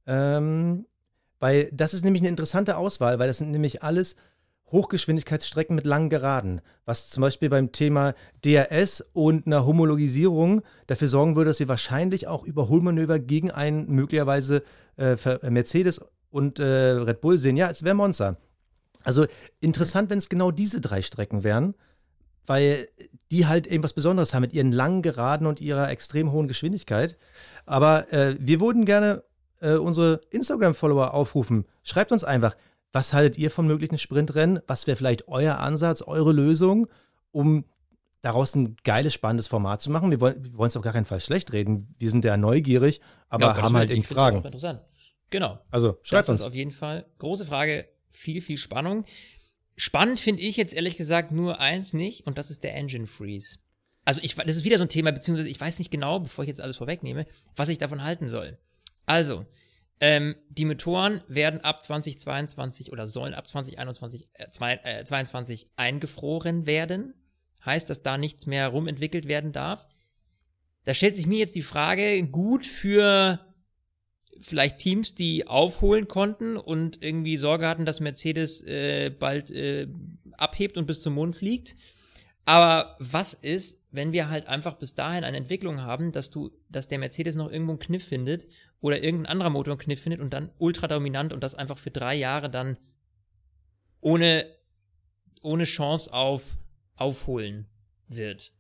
[0.07, 0.87] Ähm,
[1.41, 4.17] weil das ist nämlich eine interessante Auswahl, weil das sind nämlich alles
[4.73, 11.37] Hochgeschwindigkeitsstrecken mit langen Geraden, was zum Beispiel beim Thema DRS und einer Homologisierung dafür sorgen
[11.37, 14.63] würde, dass wir wahrscheinlich auch Überholmanöver gegen einen möglicherweise
[14.97, 15.17] äh,
[15.49, 16.01] Mercedes
[16.31, 17.57] und äh, Red Bull sehen.
[17.57, 18.37] Ja, es wäre Monza.
[19.05, 19.27] Also
[19.61, 21.75] interessant, wenn es genau diese drei Strecken wären,
[22.45, 22.89] weil
[23.31, 27.17] die halt eben was Besonderes haben mit ihren langen Geraden und ihrer extrem hohen Geschwindigkeit.
[27.67, 29.23] Aber äh, wir würden gerne
[29.61, 31.67] äh, unsere Instagram-Follower aufrufen.
[31.83, 32.57] Schreibt uns einfach,
[32.93, 34.61] was haltet ihr von möglichen Sprintrennen?
[34.67, 36.89] Was wäre vielleicht euer Ansatz, eure Lösung,
[37.31, 37.65] um
[38.23, 40.11] daraus ein geiles, spannendes Format zu machen?
[40.11, 41.95] Wir wollen es auf gar keinen Fall schlecht reden.
[41.99, 44.39] Wir sind ja neugierig, aber ja, haben halt eben Fragen.
[44.39, 44.81] Interessant.
[45.31, 45.59] Genau.
[45.71, 46.41] Also schreibt das uns.
[46.41, 49.05] ist auf jeden Fall große Frage, viel, viel Spannung.
[49.77, 53.59] Spannend finde ich jetzt ehrlich gesagt nur eins nicht und das ist der Engine Freeze.
[54.05, 56.49] Also ich, das ist wieder so ein Thema, beziehungsweise ich weiß nicht genau, bevor ich
[56.49, 58.57] jetzt alles vorwegnehme, was ich davon halten soll.
[59.05, 59.45] Also,
[60.01, 66.67] ähm, die Motoren werden ab 2022 oder sollen ab 2021, äh, zwei, äh, 22 eingefroren
[66.67, 67.15] werden.
[67.65, 69.87] Heißt, dass da nichts mehr rumentwickelt werden darf.
[70.85, 73.41] Da stellt sich mir jetzt die Frage, gut für
[74.39, 79.89] vielleicht Teams, die aufholen konnten und irgendwie Sorge hatten, dass Mercedes äh, bald äh,
[80.33, 81.75] abhebt und bis zum Mond fliegt.
[82.47, 86.87] Aber was ist, wenn wir halt einfach bis dahin eine Entwicklung haben, dass du, dass
[86.87, 88.47] der Mercedes noch irgendwo einen Kniff findet
[88.81, 91.91] oder irgendein anderer Motor einen Kniff findet und dann ultra dominant und das einfach für
[91.91, 92.79] drei Jahre dann
[94.01, 94.47] ohne,
[95.43, 96.59] ohne Chance auf
[96.95, 97.67] Aufholen
[98.07, 98.53] wird.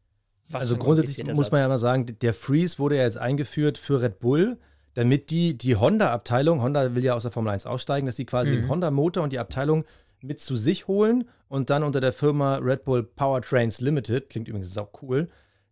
[0.48, 4.02] Was also grundsätzlich muss man ja mal sagen, der Freeze wurde ja jetzt eingeführt für
[4.02, 4.58] Red Bull,
[4.94, 8.50] damit die, die Honda-Abteilung, Honda will ja aus der Formel 1 aussteigen, dass die quasi
[8.50, 8.54] mhm.
[8.56, 9.84] den Honda-Motor und die Abteilung
[10.22, 14.72] mit zu sich holen und dann unter der Firma Red Bull Powertrains Limited, klingt übrigens
[14.72, 15.28] sau cool,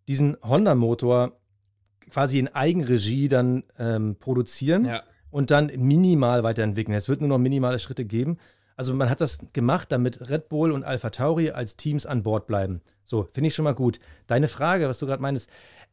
[0.08, 1.38] diesen Honda-Motor
[2.10, 5.02] quasi in Eigenregie dann ähm, produzieren ja.
[5.30, 6.96] und dann minimal weiterentwickeln.
[6.96, 8.38] Es wird nur noch minimale Schritte geben.
[8.76, 12.46] Also man hat das gemacht, damit Red Bull und Alpha Tauri als Teams an Bord
[12.46, 12.82] bleiben.
[13.04, 14.00] So, finde ich schon mal gut.
[14.26, 15.48] Deine Frage, was du gerade meinst,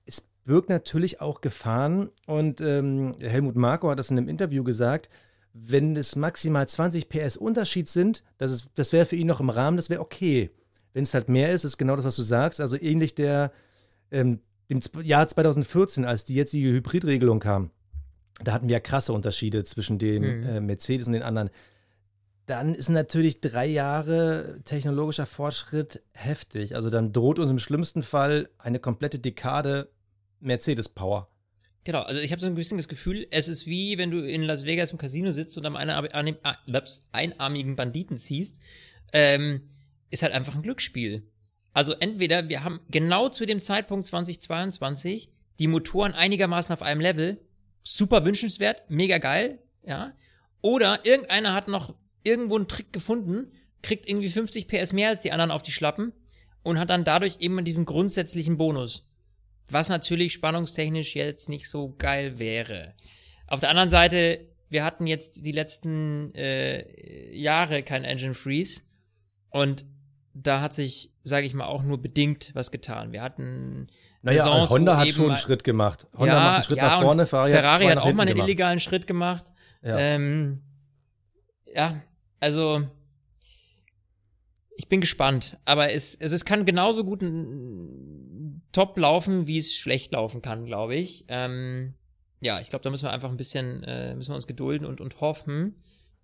[0.05, 5.09] es birgt natürlich auch Gefahren und ähm, Helmut Marko hat das in einem Interview gesagt,
[5.53, 9.77] wenn es maximal 20 PS Unterschied sind, das, das wäre für ihn noch im Rahmen,
[9.77, 10.51] das wäre okay.
[10.93, 12.61] wenn es halt mehr ist, ist genau das, was du sagst.
[12.61, 13.51] Also ähnlich der,
[14.11, 17.71] ähm, dem Jahr 2014, als die jetzige Hybridregelung kam.
[18.43, 20.47] Da hatten wir ja krasse Unterschiede zwischen dem mhm.
[20.47, 21.49] äh, Mercedes und den anderen.
[22.45, 26.75] Dann ist natürlich drei Jahre technologischer Fortschritt heftig.
[26.75, 29.89] Also dann droht uns im schlimmsten Fall eine komplette Dekade
[30.39, 31.27] Mercedes-Power.
[31.83, 34.43] Genau, also ich habe so ein bisschen das Gefühl, es ist wie wenn du in
[34.43, 38.59] Las Vegas im Casino sitzt und am einarmigen Banditen ziehst.
[39.13, 39.67] Ähm,
[40.11, 41.23] ist halt einfach ein Glücksspiel.
[41.73, 47.39] Also entweder wir haben genau zu dem Zeitpunkt 2022 die Motoren einigermaßen auf einem Level,
[47.81, 50.13] super wünschenswert, mega geil, ja.
[50.61, 55.31] Oder irgendeiner hat noch irgendwo einen Trick gefunden, kriegt irgendwie 50 PS mehr als die
[55.31, 56.13] anderen auf die Schlappen
[56.61, 59.07] und hat dann dadurch eben diesen grundsätzlichen Bonus.
[59.71, 62.93] Was natürlich spannungstechnisch jetzt nicht so geil wäre.
[63.47, 68.81] Auf der anderen Seite, wir hatten jetzt die letzten äh, Jahre kein Engine Freeze
[69.49, 69.85] und
[70.33, 73.11] da hat sich, sage ich mal, auch nur bedingt was getan.
[73.11, 73.87] Wir hatten
[74.21, 76.07] naja, Saisons, Honda hat schon einen Schritt gemacht.
[76.17, 78.35] Honda ja, macht einen Schritt ja, nach vorne, Ferrari, Ferrari hat, hat auch mal einen
[78.35, 78.47] gemacht.
[78.47, 79.51] illegalen Schritt gemacht.
[79.83, 79.97] Ja.
[79.97, 80.61] Ähm,
[81.73, 82.01] ja,
[82.39, 82.83] also
[84.81, 87.23] ich bin gespannt, aber es, also es kann genauso gut
[88.71, 91.23] top laufen, wie es schlecht laufen kann, glaube ich.
[91.27, 91.93] Ähm,
[92.39, 94.99] ja, ich glaube, da müssen wir einfach ein bisschen, äh, müssen wir uns gedulden und,
[94.99, 95.75] und hoffen,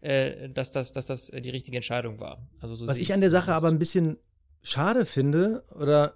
[0.01, 2.49] äh, dass, das, dass das die richtige Entscheidung war.
[2.59, 4.17] Also so Was ich an der Sache aber ein bisschen
[4.67, 6.13] schade finde, oder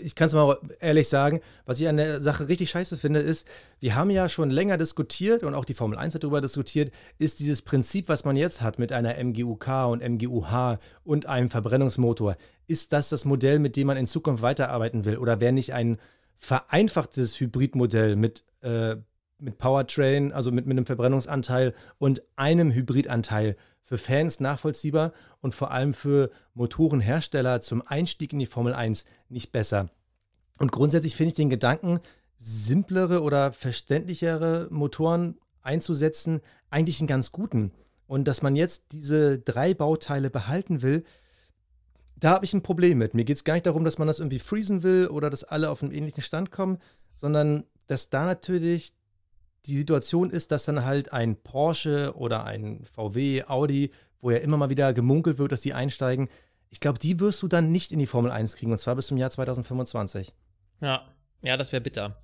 [0.00, 3.46] ich kann es mal ehrlich sagen, was ich an der Sache richtig scheiße finde, ist,
[3.78, 7.40] wir haben ja schon länger diskutiert und auch die Formel 1 hat darüber diskutiert, ist
[7.40, 12.36] dieses Prinzip, was man jetzt hat mit einer MGUK und MGUH und einem Verbrennungsmotor,
[12.66, 15.18] ist das das Modell, mit dem man in Zukunft weiterarbeiten will?
[15.18, 15.98] Oder wäre nicht ein
[16.36, 18.96] vereinfachtes Hybridmodell mit, äh,
[19.38, 23.56] mit Powertrain, also mit, mit einem Verbrennungsanteil und einem Hybridanteil
[23.90, 29.50] für Fans nachvollziehbar und vor allem für Motorenhersteller zum Einstieg in die Formel 1 nicht
[29.50, 29.90] besser.
[30.60, 31.98] Und grundsätzlich finde ich den Gedanken,
[32.38, 37.72] simplere oder verständlichere Motoren einzusetzen, eigentlich einen ganz guten.
[38.06, 41.02] Und dass man jetzt diese drei Bauteile behalten will,
[42.14, 43.14] da habe ich ein Problem mit.
[43.14, 45.68] Mir geht es gar nicht darum, dass man das irgendwie freezen will oder dass alle
[45.68, 46.78] auf einen ähnlichen Stand kommen,
[47.16, 48.94] sondern dass da natürlich
[49.66, 54.56] die Situation ist, dass dann halt ein Porsche oder ein VW, Audi, wo ja immer
[54.56, 56.28] mal wieder gemunkelt wird, dass die einsteigen,
[56.70, 59.08] ich glaube, die wirst du dann nicht in die Formel 1 kriegen, und zwar bis
[59.08, 60.32] zum Jahr 2025.
[60.80, 61.08] Ja,
[61.42, 62.22] ja, das wäre bitter.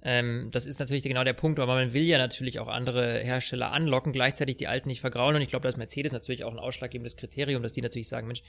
[0.00, 3.72] Ähm, das ist natürlich genau der Punkt, aber man will ja natürlich auch andere Hersteller
[3.72, 5.34] anlocken, gleichzeitig die alten nicht vergrauen.
[5.34, 8.28] Und ich glaube, da ist Mercedes natürlich auch ein ausschlaggebendes Kriterium, dass die natürlich sagen,
[8.28, 8.42] Mensch,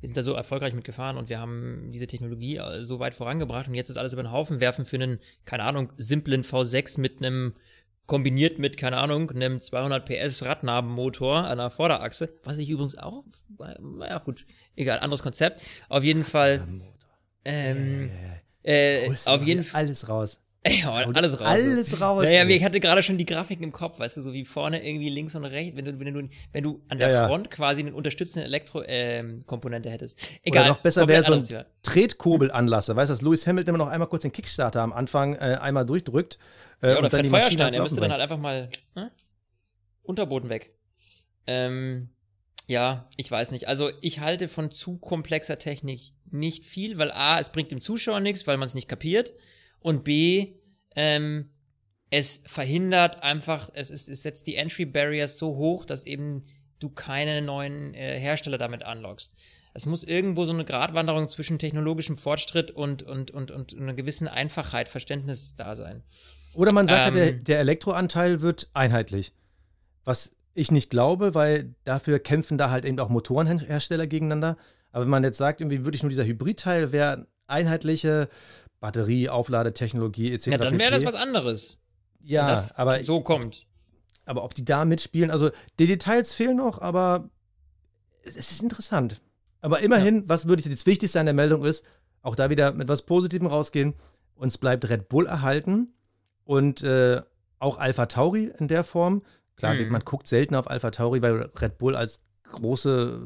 [0.00, 3.68] wir sind da so erfolgreich mitgefahren und wir haben diese Technologie äh, so weit vorangebracht
[3.68, 7.18] und jetzt ist alles über den Haufen werfen für einen, keine Ahnung, simplen V6 mit
[7.18, 7.54] einem
[8.06, 13.24] kombiniert mit, keine Ahnung, einem 200 PS Radnabenmotor an der Vorderachse, was ich übrigens auch,
[13.80, 15.60] naja gut, egal, anderes Konzept.
[15.88, 16.66] Auf jeden Fall,
[17.44, 18.10] ähm,
[18.62, 19.84] äh, auf jeden Fall.
[19.84, 20.40] Alles raus.
[20.82, 21.46] Ja, alles raus.
[21.46, 22.24] Alles raus.
[22.24, 22.56] Naja, ey.
[22.56, 25.36] ich hatte gerade schon die Grafiken im Kopf, weißt du, so wie vorne irgendwie links
[25.36, 28.46] und rechts, wenn du, wenn du, wenn du an der ja, Front quasi eine unterstützende
[28.46, 30.18] Elektrokomponente ähm, hättest.
[30.42, 30.62] Egal.
[30.62, 32.96] Oder noch besser wäre so ein Tretkurbelanlasser.
[32.96, 35.86] Weißt du, dass Lewis Hamilton immer noch einmal kurz den Kickstarter am Anfang äh, einmal
[35.86, 36.38] durchdrückt
[36.82, 39.10] äh, ja, oder Fred Feuerstein, er müsste dann halt einfach mal ne?
[40.02, 40.74] Unterboden weg.
[41.46, 42.10] Ähm,
[42.66, 43.68] ja, ich weiß nicht.
[43.68, 48.20] Also ich halte von zu komplexer Technik nicht viel, weil A, es bringt dem Zuschauer
[48.20, 49.32] nichts, weil man es nicht kapiert.
[49.78, 50.54] Und B,
[50.96, 51.50] ähm,
[52.10, 56.44] es verhindert einfach, es, ist, es setzt die Entry Barriers so hoch, dass eben
[56.78, 59.36] du keine neuen äh, Hersteller damit anlockst.
[59.74, 64.26] Es muss irgendwo so eine Gratwanderung zwischen technologischem Fortschritt und, und, und, und einer gewissen
[64.26, 66.02] Einfachheit, Verständnis da sein.
[66.56, 69.32] Oder man sagt, ähm, der, der Elektroanteil wird einheitlich.
[70.04, 74.56] Was ich nicht glaube, weil dafür kämpfen da halt eben auch Motorenhersteller gegeneinander.
[74.90, 78.28] Aber wenn man jetzt sagt, irgendwie wirklich nur dieser Hybridteil wäre einheitliche
[78.80, 80.46] Batterie, Aufladetechnologie etc.
[80.46, 81.78] Ja, dann wäre das was anderes.
[82.22, 83.66] Ja, aber so kommt.
[84.24, 87.28] Aber ob die da mitspielen, also die Details fehlen noch, aber
[88.24, 89.20] es ist interessant.
[89.60, 90.22] Aber immerhin, ja.
[90.26, 91.84] was würde ich das Wichtigste an der Meldung ist,
[92.22, 93.94] auch da wieder mit was Positivem rausgehen.
[94.34, 95.92] Uns bleibt Red Bull erhalten
[96.46, 97.20] und äh,
[97.58, 99.22] auch Alpha Tauri in der Form.
[99.56, 99.90] Klar, mhm.
[99.90, 103.20] man guckt selten auf Alpha Tauri, weil Red Bull als große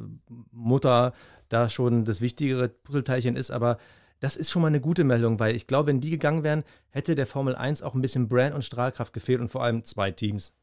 [0.50, 1.12] Mutter
[1.48, 3.78] da schon das wichtigere Puzzleteilchen ist, aber
[4.20, 7.14] das ist schon mal eine gute Meldung, weil ich glaube, wenn die gegangen wären, hätte
[7.14, 10.56] der Formel 1 auch ein bisschen Brand und Strahlkraft gefehlt und vor allem zwei Teams.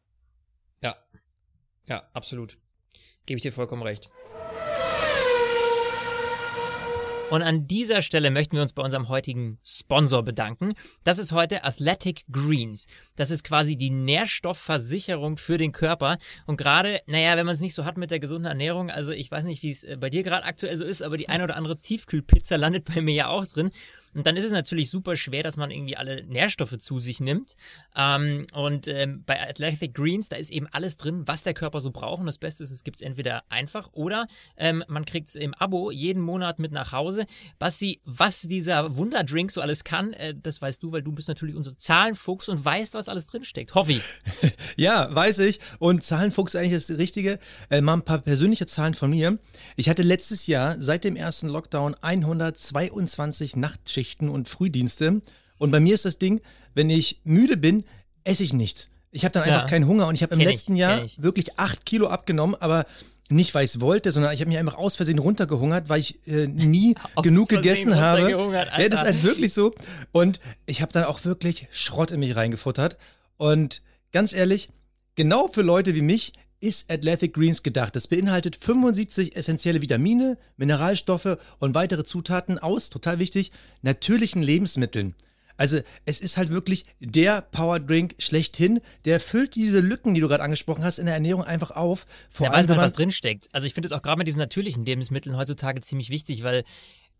[0.82, 0.96] Ja,
[1.86, 2.58] ja, absolut.
[3.26, 4.10] Gebe ich dir vollkommen recht.
[7.30, 10.76] Und an dieser Stelle möchten wir uns bei unserem heutigen Sponsor bedanken.
[11.04, 12.88] Das ist heute Athletic Greens.
[13.18, 16.20] Das ist quasi die Nährstoffversicherung für den Körper.
[16.46, 19.30] Und gerade, naja, wenn man es nicht so hat mit der gesunden Ernährung, also ich
[19.30, 21.58] weiß nicht, wie es äh, bei dir gerade aktuell so ist, aber die eine oder
[21.58, 23.72] andere Tiefkühlpizza landet bei mir ja auch drin.
[24.17, 27.56] Und dann ist es natürlich super schwer, dass man irgendwie alle Nährstoffe zu sich nimmt.
[27.95, 31.91] Ähm, und ähm, bei Athletic Greens, da ist eben alles drin, was der Körper so
[31.91, 32.21] braucht.
[32.21, 34.27] Und das Beste ist, es gibt es entweder einfach oder
[34.58, 37.27] ähm, man kriegt es im Abo jeden Monat mit nach Hause.
[37.60, 41.53] Basti, was dieser Wunderdrink so alles kann, äh, das weißt du, weil du bist natürlich
[41.53, 43.75] unser Zahlenfuchs und weißt, was alles drinsteckt.
[43.75, 44.01] Hoffi.
[44.77, 45.60] ja, weiß ich.
[45.77, 47.38] Und Zahlenfuchs ist eigentlich das Richtige.
[47.69, 49.38] Äh, mal ein paar persönliche Zahlen von mir.
[49.75, 55.22] Ich hatte letztes Jahr seit dem ersten Lockdown 122 Nachtschichten und Frühdienste.
[55.58, 56.41] Und bei mir ist das Ding,
[56.74, 57.84] wenn ich müde bin,
[58.24, 58.89] esse ich nichts.
[59.12, 59.67] Ich habe dann einfach ja.
[59.67, 62.86] keinen Hunger und ich habe im kenn letzten ich, Jahr wirklich acht Kilo abgenommen, aber
[63.30, 66.26] nicht, weil ich es wollte, sondern ich habe mich einfach aus Versehen runtergehungert, weil ich
[66.28, 68.32] äh, nie genug gegessen habe.
[68.32, 69.74] Ja, das ist halt wirklich so.
[70.12, 72.98] Und ich habe dann auch wirklich Schrott in mich reingefuttert.
[73.38, 74.70] Und ganz ehrlich,
[75.15, 77.96] genau für Leute wie mich ist Athletic Greens gedacht.
[77.96, 85.15] Das beinhaltet 75 essentielle Vitamine, Mineralstoffe und weitere Zutaten aus, total wichtig, natürlichen Lebensmitteln.
[85.58, 88.80] Also es ist halt wirklich der Powerdrink schlechthin.
[89.06, 92.06] Der füllt diese Lücken, die du gerade angesprochen hast, in der Ernährung einfach auf.
[92.30, 93.50] Vor ja, allem, weil was drinsteckt.
[93.52, 96.63] Also ich finde es auch gerade mit diesen natürlichen Lebensmitteln heutzutage ziemlich wichtig, weil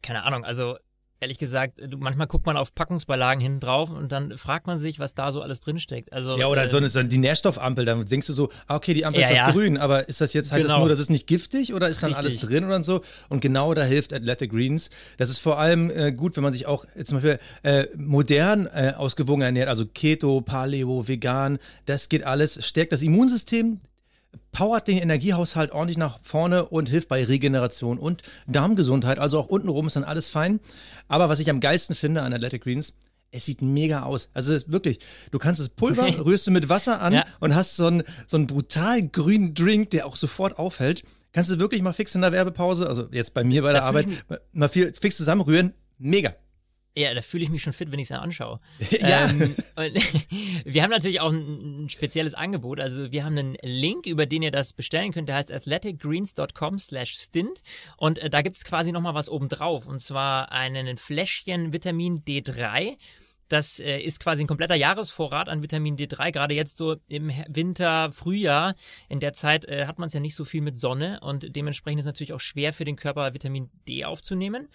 [0.04, 0.78] keine Ahnung, also
[1.20, 5.16] ehrlich gesagt, manchmal guckt man auf Packungsbeilagen hinten drauf und dann fragt man sich, was
[5.16, 6.14] da so alles drinsteckt.
[6.14, 8.94] Also, ja, oder äh, so, eine, so die Nährstoffampel, dann denkst du so, ah, okay,
[8.94, 10.76] die Ampel ja, ist ja grün, aber ist das jetzt, heißt genau.
[10.76, 12.26] das nur, das ist nicht giftig oder ist dann Richtig.
[12.26, 13.02] alles drin oder so?
[13.30, 14.90] Und genau da hilft Athletic Greens.
[15.18, 18.68] Das ist vor allem äh, gut, wenn man sich auch äh, zum Beispiel äh, modern
[18.68, 23.80] äh, ausgewogen ernährt, also Keto, Paleo, vegan, das geht alles, stärkt das Immunsystem,
[24.52, 29.20] powert den Energiehaushalt ordentlich nach vorne und hilft bei Regeneration und Darmgesundheit.
[29.20, 30.60] Also auch untenrum ist dann alles fein.
[31.08, 32.98] Aber was ich am geilsten finde an Athletic Greens,
[33.32, 34.30] es sieht mega aus.
[34.34, 35.00] Also es ist wirklich,
[35.32, 37.26] du kannst das Pulver, rührst du mit Wasser an ja.
[37.40, 41.04] und hast so einen, so einen brutal grünen Drink, der auch sofort aufhält.
[41.34, 44.08] Kannst du wirklich mal fix in der Werbepause, also jetzt bei mir bei der Arbeit,
[44.54, 45.74] mal viel, fix zusammenrühren.
[46.00, 46.34] Mega.
[46.98, 48.60] Ja, da fühle ich mich schon fit, wenn ich es mir anschaue.
[48.90, 49.30] ja.
[49.30, 49.56] Ähm,
[50.66, 52.80] wir haben natürlich auch ein, ein, spezielles Angebot.
[52.80, 55.30] Also wir haben einen Link, über den ihr das bestellen könnt.
[55.30, 57.62] Der heißt athleticgreens.com slash stint.
[57.98, 59.86] Und äh, da gibt es quasi nochmal was obendrauf.
[59.86, 62.98] Und zwar einen Fläschchen Vitamin D3
[63.50, 66.32] das äh, ist quasi ein kompletter Jahresvorrat an Vitamin D3.
[66.32, 68.76] Gerade jetzt so im Winter, Frühjahr,
[69.10, 72.00] in der Zeit äh, hat man es ja nicht so viel mit Sonne und dementsprechend
[72.00, 74.68] ist es natürlich auch schwer für den Körper Vitamin D aufzunehmen.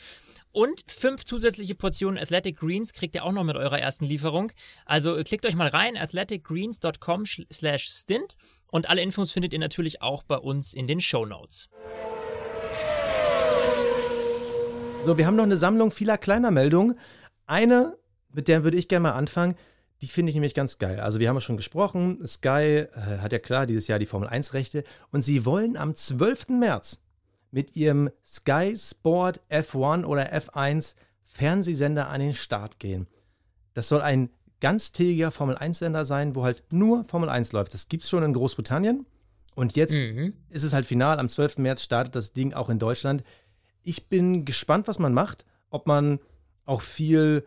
[0.52, 4.52] Und fünf zusätzliche Portionen Athletic Greens kriegt ihr auch noch mit eurer ersten Lieferung.
[4.84, 8.36] Also äh, klickt euch mal rein, athleticgreens.com slash stint
[8.68, 11.68] und alle Infos findet ihr natürlich auch bei uns in den Show Notes.
[15.04, 16.98] So, wir haben noch eine Sammlung vieler kleiner Meldungen.
[17.46, 17.98] Eine
[18.32, 19.54] mit der würde ich gerne mal anfangen.
[20.00, 20.98] Die finde ich nämlich ganz geil.
[20.98, 24.28] Also wir haben ja schon gesprochen, Sky äh, hat ja klar dieses Jahr die Formel
[24.28, 26.48] 1 Rechte und sie wollen am 12.
[26.48, 27.02] März
[27.52, 33.06] mit ihrem Sky Sport F1 oder F1 Fernsehsender an den Start gehen.
[33.74, 37.74] Das soll ein ganztägiger Formel 1 Sender sein, wo halt nur Formel 1 läuft.
[37.74, 39.06] Das gibt es schon in Großbritannien
[39.54, 40.34] und jetzt mhm.
[40.50, 41.18] ist es halt final.
[41.18, 41.58] Am 12.
[41.58, 43.22] März startet das Ding auch in Deutschland.
[43.82, 46.18] Ich bin gespannt, was man macht, ob man
[46.64, 47.44] auch viel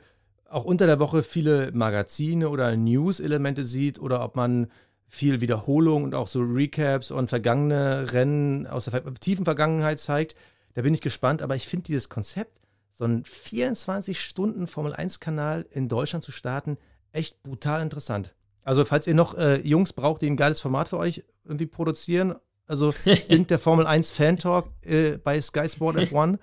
[0.50, 4.68] auch unter der Woche viele Magazine oder News-Elemente sieht oder ob man
[5.08, 10.36] viel Wiederholung und auch so Recaps und vergangene Rennen aus der tiefen Vergangenheit zeigt.
[10.74, 12.60] Da bin ich gespannt, aber ich finde dieses Konzept,
[12.92, 16.78] so einen 24-Stunden-Formel-1-Kanal in Deutschland zu starten,
[17.12, 18.34] echt brutal interessant.
[18.64, 22.36] Also, falls ihr noch äh, Jungs braucht, die ein geiles Format für euch irgendwie produzieren,
[22.68, 26.40] also Stint der Formel 1 Fan Talk äh, bei Sky Sport F1.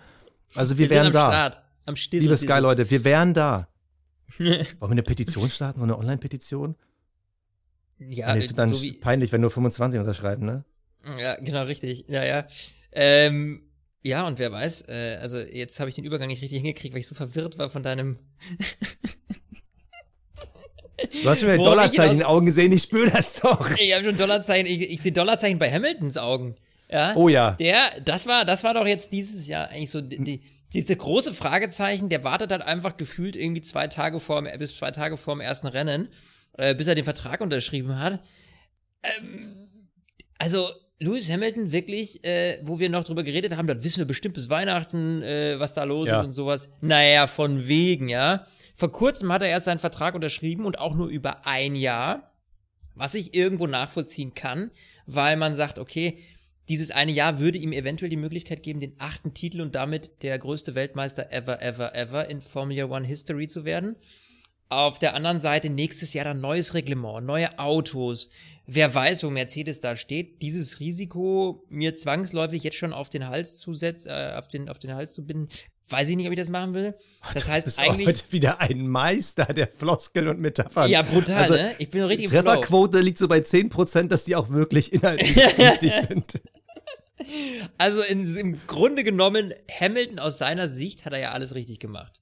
[0.55, 1.29] Also, wir, wir wären da.
[1.29, 3.67] Start, am Liebe Sky, Leute, wir wären da.
[4.39, 6.77] Wollen wir eine Petition starten, so eine Online-Petition?
[7.99, 10.65] Ja, es wird dann so peinlich, wenn nur 25 unterschreiben, ne?
[11.19, 12.05] Ja, genau, richtig.
[12.09, 12.47] Ja, ja.
[12.93, 13.63] Ähm,
[14.03, 17.01] ja, und wer weiß, äh, also jetzt habe ich den Übergang nicht richtig hingekriegt, weil
[17.01, 18.19] ich so verwirrt war von deinem.
[21.23, 23.71] Du hast mir ein Dollarzeichen in den Augen gesehen, ich spüre das doch.
[23.77, 26.57] Ich habe schon Dollarzeichen, ich, ich sehe Dollarzeichen bei Hamiltons Augen.
[26.93, 27.53] Ja, oh ja.
[27.53, 30.43] Der, das war, das war doch jetzt dieses Jahr eigentlich so die, die,
[30.75, 35.17] diese große Fragezeichen, der wartet halt einfach gefühlt irgendwie zwei Tage vor bis zwei Tage
[35.17, 36.09] vor dem ersten Rennen,
[36.59, 38.21] äh, bis er den Vertrag unterschrieben hat.
[39.03, 39.69] Ähm,
[40.39, 40.69] also,
[40.99, 44.51] Lewis Hamilton wirklich, äh, wo wir noch drüber geredet haben, dort wissen wir bestimmt bis
[44.51, 46.21] Weihnachten, äh, was da los ja.
[46.21, 46.71] ist und sowas.
[46.81, 48.45] Naja, von wegen, ja.
[48.77, 52.31] Vor kurzem hat er erst seinen Vertrag unterschrieben und auch nur über ein Jahr,
[52.95, 54.71] was ich irgendwo nachvollziehen kann,
[55.07, 56.19] weil man sagt, okay,
[56.73, 60.39] dieses eine Jahr würde ihm eventuell die Möglichkeit geben, den achten Titel und damit der
[60.39, 63.95] größte Weltmeister ever, ever, ever in Formula One History zu werden.
[64.71, 68.31] Auf der anderen Seite nächstes Jahr dann neues Reglement, neue Autos.
[68.65, 70.41] Wer weiß, wo Mercedes da steht.
[70.41, 74.79] Dieses Risiko mir zwangsläufig jetzt schon auf den Hals zu setzen, äh, auf den, auf
[74.79, 75.51] den Hals zu binden,
[75.91, 76.95] weiß ich nicht, ob ich das machen will.
[77.35, 78.07] Das heißt bist eigentlich.
[78.09, 80.91] heute wieder ein Meister der Floskeln und Metaphern.
[80.91, 81.75] Ja, brutal, Also, ne?
[81.79, 82.31] Ich bin richtig.
[82.31, 86.41] Trefferquote liegt so bei 10%, dass die auch wirklich inhaltlich richtig sind.
[87.79, 92.21] Also in, im Grunde genommen, Hamilton aus seiner Sicht hat er ja alles richtig gemacht.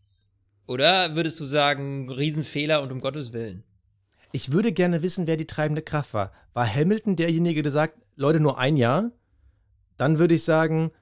[0.66, 3.64] Oder würdest du sagen, Riesenfehler und um Gottes Willen?
[4.32, 6.32] Ich würde gerne wissen, wer die treibende Kraft war.
[6.52, 9.10] War Hamilton derjenige, der sagt, Leute, nur ein Jahr?
[9.96, 10.92] Dann würde ich sagen,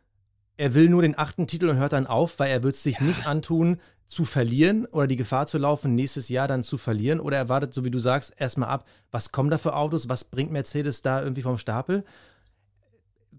[0.57, 3.01] er will nur den achten Titel und hört dann auf, weil er wird es sich
[3.01, 7.21] nicht antun, zu verlieren oder die Gefahr zu laufen, nächstes Jahr dann zu verlieren.
[7.21, 10.25] Oder er wartet, so wie du sagst, erstmal ab, was kommen da für Autos, was
[10.25, 12.05] bringt Mercedes da irgendwie vom Stapel.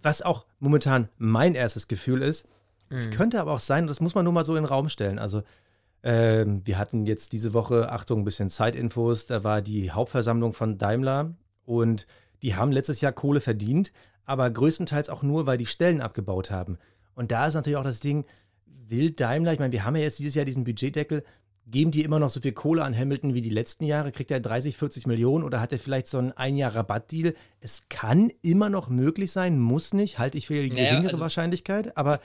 [0.02, 2.48] Was auch momentan mein erstes Gefühl ist,
[2.90, 3.12] es Mhm.
[3.12, 5.20] könnte aber auch sein, das muss man nur mal so in den Raum stellen.
[5.20, 5.44] Also,
[6.02, 10.78] ähm, wir hatten jetzt diese Woche, Achtung, ein bisschen Zeitinfos, da war die Hauptversammlung von
[10.78, 11.34] Daimler
[11.66, 12.08] und
[12.42, 13.92] die haben letztes Jahr Kohle verdient,
[14.26, 16.78] aber größtenteils auch nur, weil die Stellen abgebaut haben.
[17.16, 18.26] Und da ist natürlich auch das Ding,
[18.66, 21.24] will Daimler, ich meine, wir haben ja jetzt dieses Jahr diesen Budgetdeckel,
[21.72, 24.12] geben die immer noch so viel Kohle an Hamilton wie die letzten Jahre?
[24.12, 27.34] Kriegt er 30, 40 Millionen oder hat er vielleicht so einen ein Jahr Rabattdeal?
[27.62, 31.22] Es kann immer noch möglich sein, muss nicht, halte ich für die Naja, geringere also-
[31.22, 32.20] Wahrscheinlichkeit, aber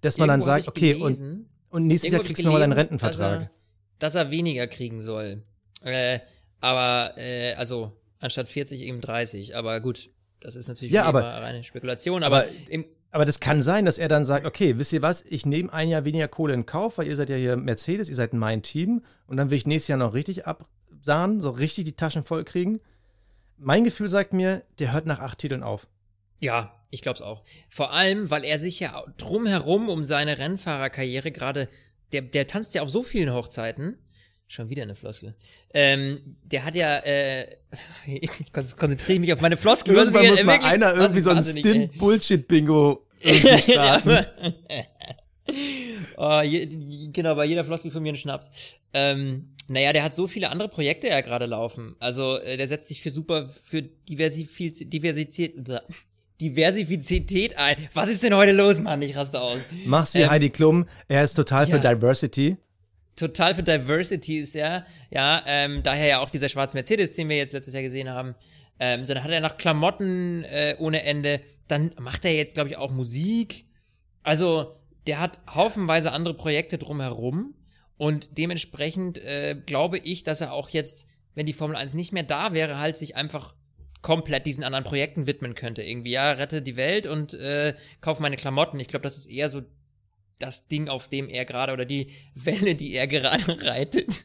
[0.00, 2.72] dass man dann sagt, okay, und, gelesen, und nächstes irgendwo Jahr kriegst du nochmal deinen
[2.72, 3.40] Rentenvertrag.
[3.40, 3.50] Dass er,
[3.98, 5.42] dass er weniger kriegen soll.
[5.82, 6.18] Äh,
[6.60, 9.54] aber, äh, also, anstatt 40 eben 30.
[9.56, 12.22] Aber gut, das ist natürlich Ja, aber- reine Spekulation.
[12.24, 15.22] Aber, aber- im, Aber das kann sein, dass er dann sagt, okay, wisst ihr was,
[15.22, 18.14] ich nehme ein Jahr weniger Kohle in Kauf, weil ihr seid ja hier Mercedes, ihr
[18.14, 21.96] seid mein Team und dann will ich nächstes Jahr noch richtig absahen, so richtig die
[21.96, 22.80] Taschen voll kriegen.
[23.56, 25.88] Mein Gefühl sagt mir, der hört nach acht Titeln auf.
[26.38, 27.42] Ja, ich glaube es auch.
[27.70, 31.68] Vor allem, weil er sich ja drumherum um seine Rennfahrerkarriere gerade,
[32.12, 33.98] der, der tanzt ja auf so vielen Hochzeiten.
[34.50, 35.34] Schon wieder eine Floskel.
[35.74, 37.56] Ähm, der hat ja, äh,
[38.06, 39.94] ich konzentriere mich auf meine Floskel.
[39.94, 41.42] Irgendwann muss mal wirklich- einer irgendwie so ein.
[41.42, 44.26] Stint-Bullshit-Bingo irgendwie starten.
[46.16, 46.66] oh, je,
[47.12, 48.50] genau, bei jeder Floskel von mir ein Schnaps.
[48.94, 51.94] Ähm, naja, der hat so viele andere Projekte ja gerade laufen.
[51.98, 55.56] Also, äh, der setzt sich für super, für Diversifiz Diversität,
[56.40, 57.76] Diversifizität ein.
[57.92, 59.02] Was ist denn heute los, Mann?
[59.02, 59.60] Ich raste aus.
[59.84, 61.94] Mach's wie Ähm, Heidi Klum, er ist total für ja.
[61.94, 62.56] Diversity.
[63.18, 64.86] Total für Diversity ist er.
[65.10, 68.34] Ja, ähm, daher ja auch dieser schwarze Mercedes, den wir jetzt letztes Jahr gesehen haben.
[68.78, 71.40] Ähm, so, dann hat er noch Klamotten äh, ohne Ende.
[71.66, 73.64] Dann macht er jetzt, glaube ich, auch Musik.
[74.22, 77.54] Also, der hat haufenweise andere Projekte drumherum.
[77.96, 82.22] Und dementsprechend äh, glaube ich, dass er auch jetzt, wenn die Formel 1 nicht mehr
[82.22, 83.56] da wäre, halt sich einfach
[84.00, 85.82] komplett diesen anderen Projekten widmen könnte.
[85.82, 88.78] Irgendwie, ja, rette die Welt und äh, kauf meine Klamotten.
[88.78, 89.62] Ich glaube, das ist eher so
[90.38, 94.24] das Ding, auf dem er gerade oder die Welle, die er gerade reitet.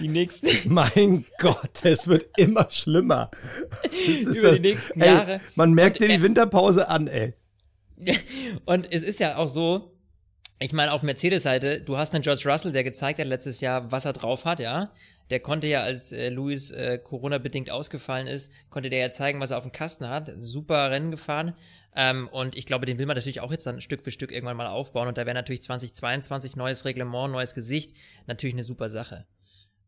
[0.00, 3.30] die nächsten, Mein Gott, es wird immer schlimmer.
[3.82, 5.40] Das Über die nächsten ey, Jahre.
[5.54, 7.34] Man merkt dir die er- Winterpause an, ey.
[8.66, 9.96] Und es ist ja auch so,
[10.58, 14.04] ich meine, auf Mercedes-Seite, du hast einen George Russell, der gezeigt hat letztes Jahr, was
[14.04, 14.90] er drauf hat, ja.
[15.30, 19.50] Der konnte ja, als äh, Lewis äh, Corona-bedingt ausgefallen ist, konnte der ja zeigen, was
[19.50, 20.30] er auf dem Kasten hat.
[20.38, 21.54] Super Rennen gefahren.
[21.96, 24.56] Ähm, und ich glaube, den will man natürlich auch jetzt dann Stück für Stück irgendwann
[24.56, 25.08] mal aufbauen.
[25.08, 27.96] Und da wäre natürlich 2022 neues Reglement, neues Gesicht,
[28.26, 29.24] natürlich eine super Sache.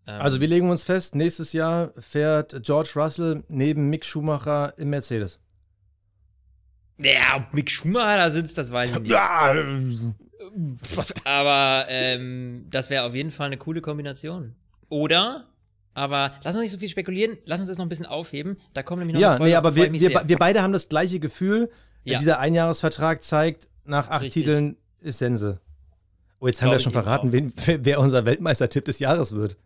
[0.07, 4.91] Ähm, Also wir legen uns fest, nächstes Jahr fährt George Russell neben Mick Schumacher im
[4.91, 5.39] Mercedes.
[6.99, 9.11] ja, ob Mick Schumacher da sitzt, das weiß ich nicht.
[9.11, 9.55] Ja,
[11.25, 14.57] Aber ähm, das wäre auf jeden Fall eine coole Kombination.
[14.89, 15.47] Oder,
[15.95, 18.59] aber lass uns nicht so viel spekulieren, lass uns das noch ein bisschen aufheben.
[18.75, 21.21] Da kommen nämlich noch ja Folge, nee, aber wir, wir, wir beide haben das gleiche
[21.21, 21.71] Gefühl.
[22.05, 22.19] Ja.
[22.19, 24.45] Dieser Einjahresvertrag zeigt, nach acht Richtig.
[24.45, 25.59] Titeln ist Sense.
[26.41, 29.57] Oh, jetzt haben wir schon verraten, wen, wer, unser Weltmeistertipp des Jahres wird.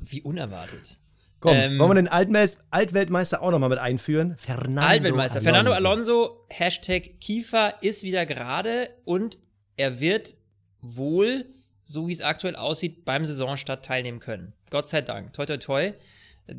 [0.00, 0.98] Wie unerwartet.
[1.40, 4.36] Komm, Ähm, wollen wir den Altmeis- Altweltmeister auch nochmal mit einführen?
[4.36, 5.40] Fernando Altweltmeister.
[5.40, 9.38] Fernando Alonso, Hashtag Kiefer ist wieder gerade und
[9.76, 10.34] er wird
[10.82, 11.46] wohl,
[11.84, 14.52] so wie es aktuell aussieht, beim Saisonstart teilnehmen können.
[14.70, 15.32] Gott sei Dank.
[15.32, 15.92] Toi, toi, toi.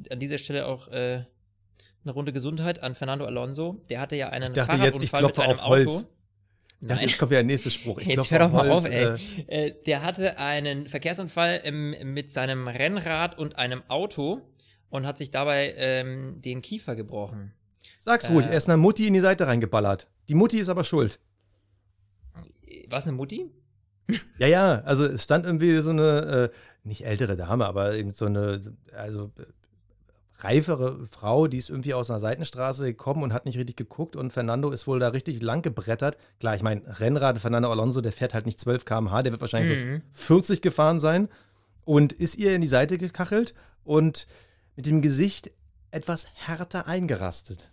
[0.10, 1.24] An dieser Stelle auch äh,
[2.04, 3.82] eine Runde Gesundheit an Fernando Alonso.
[3.90, 5.88] Der hatte ja einen Ich dachte jetzt, ich Fahrradunfall klopfe mit einem auf Holz.
[5.98, 6.08] Auto.
[6.82, 8.00] Ich dachte, jetzt kommt ja der nächste Spruch.
[8.00, 9.16] Ich Jetzt hör doch mal Holz, auf, ey.
[9.48, 14.42] äh, Äh, der hatte einen Verkehrsunfall im, mit seinem Rennrad und einem Auto
[14.90, 17.54] und hat sich dabei ähm, den Kiefer gebrochen.
[18.00, 18.50] Sag's ruhig, Äh.
[18.50, 20.10] er ist einer Mutti in die Seite reingeballert.
[20.28, 21.20] Die Mutti ist aber schuld.
[22.90, 23.50] War es eine Mutti?
[24.38, 28.26] Ja, ja, also es stand irgendwie so eine, äh, nicht ältere Dame, aber eben so
[28.26, 28.60] eine,
[28.94, 29.44] also äh,
[30.44, 34.34] reifere Frau, die ist irgendwie aus einer Seitenstraße gekommen und hat nicht richtig geguckt und
[34.34, 36.18] Fernando ist wohl da richtig lang gebrettert.
[36.40, 39.78] Klar, ich meine, Rennrad Fernando Alonso, der fährt halt nicht 12 km/h, der wird wahrscheinlich
[39.78, 40.02] mhm.
[40.12, 41.30] so 40 gefahren sein
[41.86, 44.28] und ist ihr in die Seite gekachelt und
[44.76, 45.52] mit dem Gesicht
[45.92, 47.72] etwas härter eingerastet.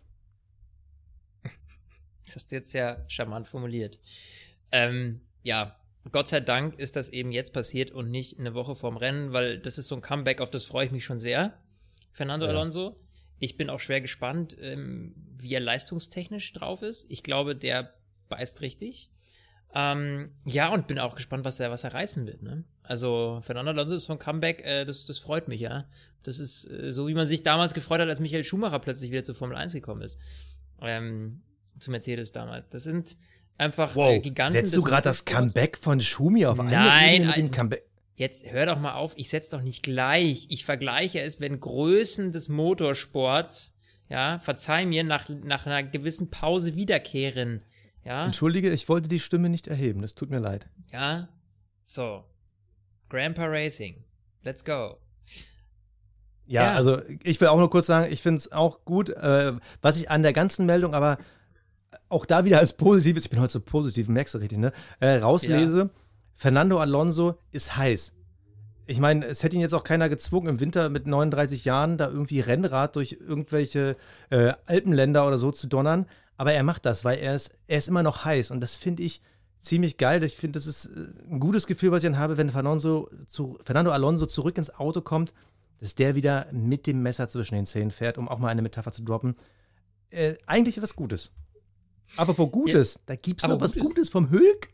[2.27, 3.99] Das hast du jetzt sehr charmant formuliert.
[4.71, 5.80] Ähm, ja,
[6.13, 9.59] Gott sei Dank ist das eben jetzt passiert und nicht eine Woche vorm Rennen, weil
[9.59, 11.59] das ist so ein Comeback, auf das freue ich mich schon sehr.
[12.13, 12.53] Fernando ja.
[12.53, 12.97] Alonso.
[13.39, 17.07] Ich bin auch schwer gespannt, ähm, wie er leistungstechnisch drauf ist.
[17.09, 17.95] Ich glaube, der
[18.29, 19.11] beißt richtig.
[19.75, 22.43] Ähm, ja, und bin auch gespannt, was er, was er reißen wird.
[22.43, 22.65] Ne?
[22.83, 25.87] Also, Fernando Alonso ist so ein Comeback, äh, das, das freut mich, ja.
[26.23, 29.25] Das ist äh, so, wie man sich damals gefreut hat, als Michael Schumacher plötzlich wieder
[29.25, 30.19] zur Formel 1 gekommen ist.
[30.83, 31.43] Ähm,
[31.79, 32.69] zu Mercedes damals.
[32.69, 33.17] Das sind
[33.61, 34.11] einfach wow.
[34.11, 34.53] äh, Giganten.
[34.53, 36.75] Setzt du gerade das Comeback von Schumi auf einmal?
[36.75, 37.85] Nein, mit dem Comeback?
[38.17, 40.47] Jetzt hör doch mal auf, ich setze doch nicht gleich.
[40.51, 43.75] Ich vergleiche es, wenn Größen des Motorsports,
[44.09, 47.65] ja, verzeih mir, nach, nach einer gewissen Pause wiederkehren.
[48.05, 48.27] Ja.
[48.27, 50.69] Entschuldige, ich wollte die Stimme nicht erheben, das tut mir leid.
[50.93, 51.29] Ja.
[51.85, 52.25] So.
[53.09, 54.05] Grandpa Racing.
[54.43, 54.99] Let's go.
[56.47, 59.53] Ja, ja, also ich will auch nur kurz sagen, ich finde es auch gut, äh,
[59.83, 61.19] was ich an der ganzen Meldung aber
[62.11, 64.73] auch da wieder als positives, ich bin heute so positiv, merkst du richtig, ne?
[64.99, 65.79] Äh, rauslese.
[65.79, 65.91] Ja.
[66.37, 68.15] Fernando Alonso ist heiß.
[68.87, 72.09] Ich meine, es hätte ihn jetzt auch keiner gezwungen, im Winter mit 39 Jahren da
[72.09, 73.97] irgendwie Rennrad durch irgendwelche
[74.31, 76.07] äh, Alpenländer oder so zu donnern.
[76.37, 78.51] Aber er macht das, weil er ist, er ist immer noch heiß.
[78.51, 79.23] Und das finde ich
[79.61, 80.25] ziemlich geil.
[80.25, 83.59] Ich finde, das ist äh, ein gutes Gefühl, was ich dann habe, wenn Fernando, zu,
[83.65, 85.33] Fernando Alonso zurück ins Auto kommt,
[85.79, 88.93] dass der wieder mit dem Messer zwischen den Zähnen fährt, um auch mal eine Metapher
[88.93, 89.37] zu droppen.
[90.11, 91.31] Äh, eigentlich was Gutes.
[92.17, 94.71] Apropos Gutes, ja, da gibt es noch was Gutes vom Hülk.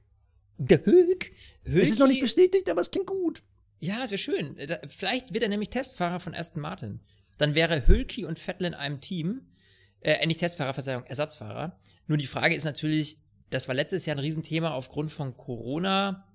[0.59, 1.33] Der Hülk?
[1.65, 3.43] Hülki, es ist noch nicht bestätigt, aber es klingt gut.
[3.79, 4.57] Ja, es wäre schön.
[4.89, 7.01] Vielleicht wird er nämlich Testfahrer von Aston Martin.
[7.37, 9.43] Dann wäre Hülki und Vettel in einem Team.
[10.01, 11.79] Äh, nicht Testfahrer, Verzeihung, Ersatzfahrer.
[12.07, 13.19] Nur die Frage ist natürlich,
[13.51, 16.27] das war letztes Jahr ein Riesenthema aufgrund von Corona.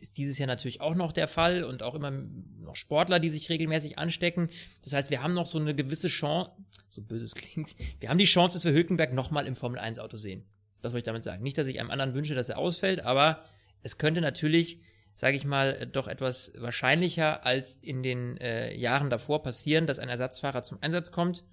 [0.00, 3.50] Ist dieses Jahr natürlich auch noch der Fall und auch immer noch Sportler, die sich
[3.50, 4.48] regelmäßig anstecken.
[4.82, 6.50] Das heißt, wir haben noch so eine gewisse Chance,
[6.88, 10.44] so böse es klingt, wir haben die Chance, dass wir Hülkenberg nochmal im Formel-1-Auto sehen.
[10.82, 11.42] Das wollte ich damit sagen.
[11.42, 13.44] Nicht, dass ich einem anderen wünsche, dass er ausfällt, aber
[13.82, 14.80] es könnte natürlich,
[15.14, 20.08] sage ich mal, doch etwas wahrscheinlicher als in den äh, Jahren davor passieren, dass ein
[20.08, 21.44] Ersatzfahrer zum Einsatz kommt.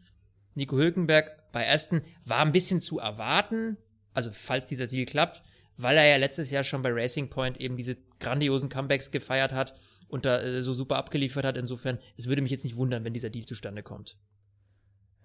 [0.56, 3.78] Nico Hülkenberg bei Aston war ein bisschen zu erwarten,
[4.14, 5.44] also falls dieser Deal klappt,
[5.76, 9.76] weil er ja letztes Jahr schon bei Racing Point eben diese grandiosen Comebacks gefeiert hat
[10.08, 11.58] und da äh, so super abgeliefert hat.
[11.58, 14.16] Insofern, es würde mich jetzt nicht wundern, wenn dieser Deal zustande kommt.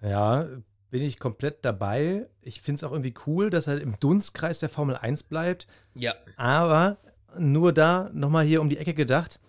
[0.02, 0.48] Ja,
[0.90, 2.28] bin ich komplett dabei.
[2.42, 5.66] Ich finde es auch irgendwie cool, dass er im Dunstkreis der Formel 1 bleibt.
[5.94, 6.14] Ja.
[6.36, 6.98] Aber
[7.38, 9.40] nur da nochmal hier um die Ecke gedacht.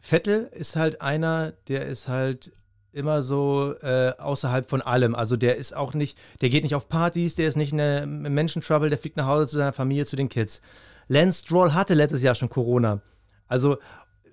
[0.00, 2.52] Vettel ist halt einer, der ist halt
[2.92, 5.14] immer so äh, außerhalb von allem.
[5.14, 8.90] Also der ist auch nicht, der geht nicht auf Partys, der ist nicht eine Menschentrouble,
[8.90, 10.60] der fliegt nach Hause zu seiner Familie, zu den Kids.
[11.12, 13.02] Lance Stroll hatte letztes Jahr schon Corona.
[13.46, 13.74] Also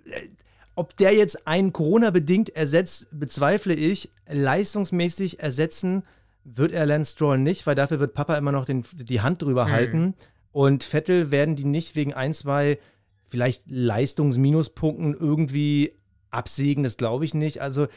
[0.06, 0.30] äh,
[0.76, 4.12] ob der jetzt einen Corona-bedingt ersetzt, bezweifle ich.
[4.28, 6.04] Leistungsmäßig ersetzen
[6.46, 9.66] wird er Lance Stroll nicht, weil dafür wird Papa immer noch den, die Hand drüber
[9.66, 9.72] mhm.
[9.72, 10.14] halten.
[10.54, 12.80] Und Vettel werden die nicht wegen ein, zwei
[13.28, 15.92] vielleicht Leistungsminuspunkten irgendwie
[16.32, 17.62] absägen, das glaube ich nicht.
[17.62, 17.88] Also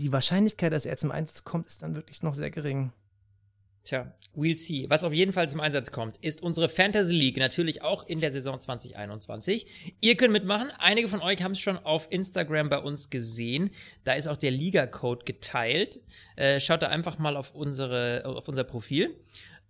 [0.00, 2.92] die Wahrscheinlichkeit, dass er zum Einsatz kommt, ist dann wirklich noch sehr gering.
[3.84, 4.86] Tja, we'll see.
[4.88, 8.30] Was auf jeden Fall zum Einsatz kommt, ist unsere Fantasy League, natürlich auch in der
[8.30, 9.66] Saison 2021.
[10.00, 10.70] Ihr könnt mitmachen.
[10.78, 13.70] Einige von euch haben es schon auf Instagram bei uns gesehen.
[14.04, 16.00] Da ist auch der Liga-Code geteilt.
[16.36, 19.14] Äh, schaut da einfach mal auf, unsere, auf unser Profil.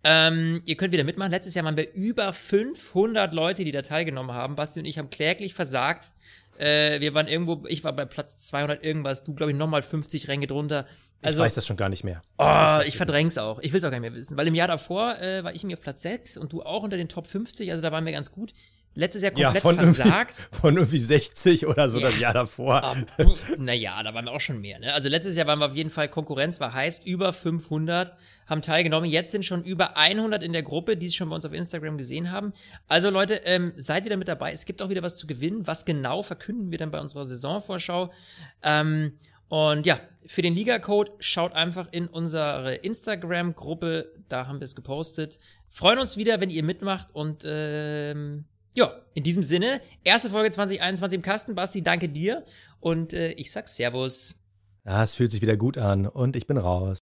[0.05, 1.33] Ähm, ihr könnt wieder mitmachen.
[1.33, 4.55] Letztes Jahr waren wir über 500 Leute, die da teilgenommen haben.
[4.55, 6.11] Basti und ich haben kläglich versagt.
[6.59, 10.29] Äh, wir waren irgendwo, ich war bei Platz 200 irgendwas, du glaube ich nochmal 50
[10.29, 10.87] Ränge drunter.
[11.23, 12.21] Also, ich weiß das schon gar nicht mehr.
[12.39, 13.59] Oh, ich, ich verdräng's auch.
[13.61, 14.37] Ich will es auch gar nicht mehr wissen.
[14.37, 16.97] Weil im Jahr davor äh, war ich irgendwie auf Platz 6 und du auch unter
[16.97, 18.53] den Top 50, also da waren wir ganz gut.
[18.97, 20.49] Letztes Jahr komplett ja, von versagt.
[20.53, 22.11] Von irgendwie 60 oder so ja.
[22.11, 22.83] das Jahr davor.
[23.19, 24.79] Um, naja, da waren wir auch schon mehr.
[24.79, 24.93] Ne?
[24.93, 28.17] Also letztes Jahr waren wir auf jeden Fall, Konkurrenz war heiß, über 500
[28.47, 29.09] haben teilgenommen.
[29.09, 31.99] Jetzt sind schon über 100 in der Gruppe, die es schon bei uns auf Instagram
[31.99, 32.53] gesehen haben.
[32.89, 34.53] Also Leute, ähm, seid wieder mit dabei.
[34.53, 35.67] Es gibt auch wieder was zu gewinnen.
[35.67, 38.13] Was genau verkünden wir dann bei unserer Saisonvorschau.
[38.63, 39.13] Ähm,
[39.49, 45.39] und ja, für den Liga-Code schaut einfach in unsere Instagram-Gruppe, da haben wir es gepostet.
[45.69, 51.17] Freuen uns wieder, wenn ihr mitmacht und ähm, ja, in diesem Sinne, erste Folge 2021
[51.17, 51.55] im Kasten.
[51.55, 52.45] Basti, danke dir
[52.81, 54.37] und äh, ich sag Servus.
[54.85, 56.99] Ja, es fühlt sich wieder gut an und ich bin raus.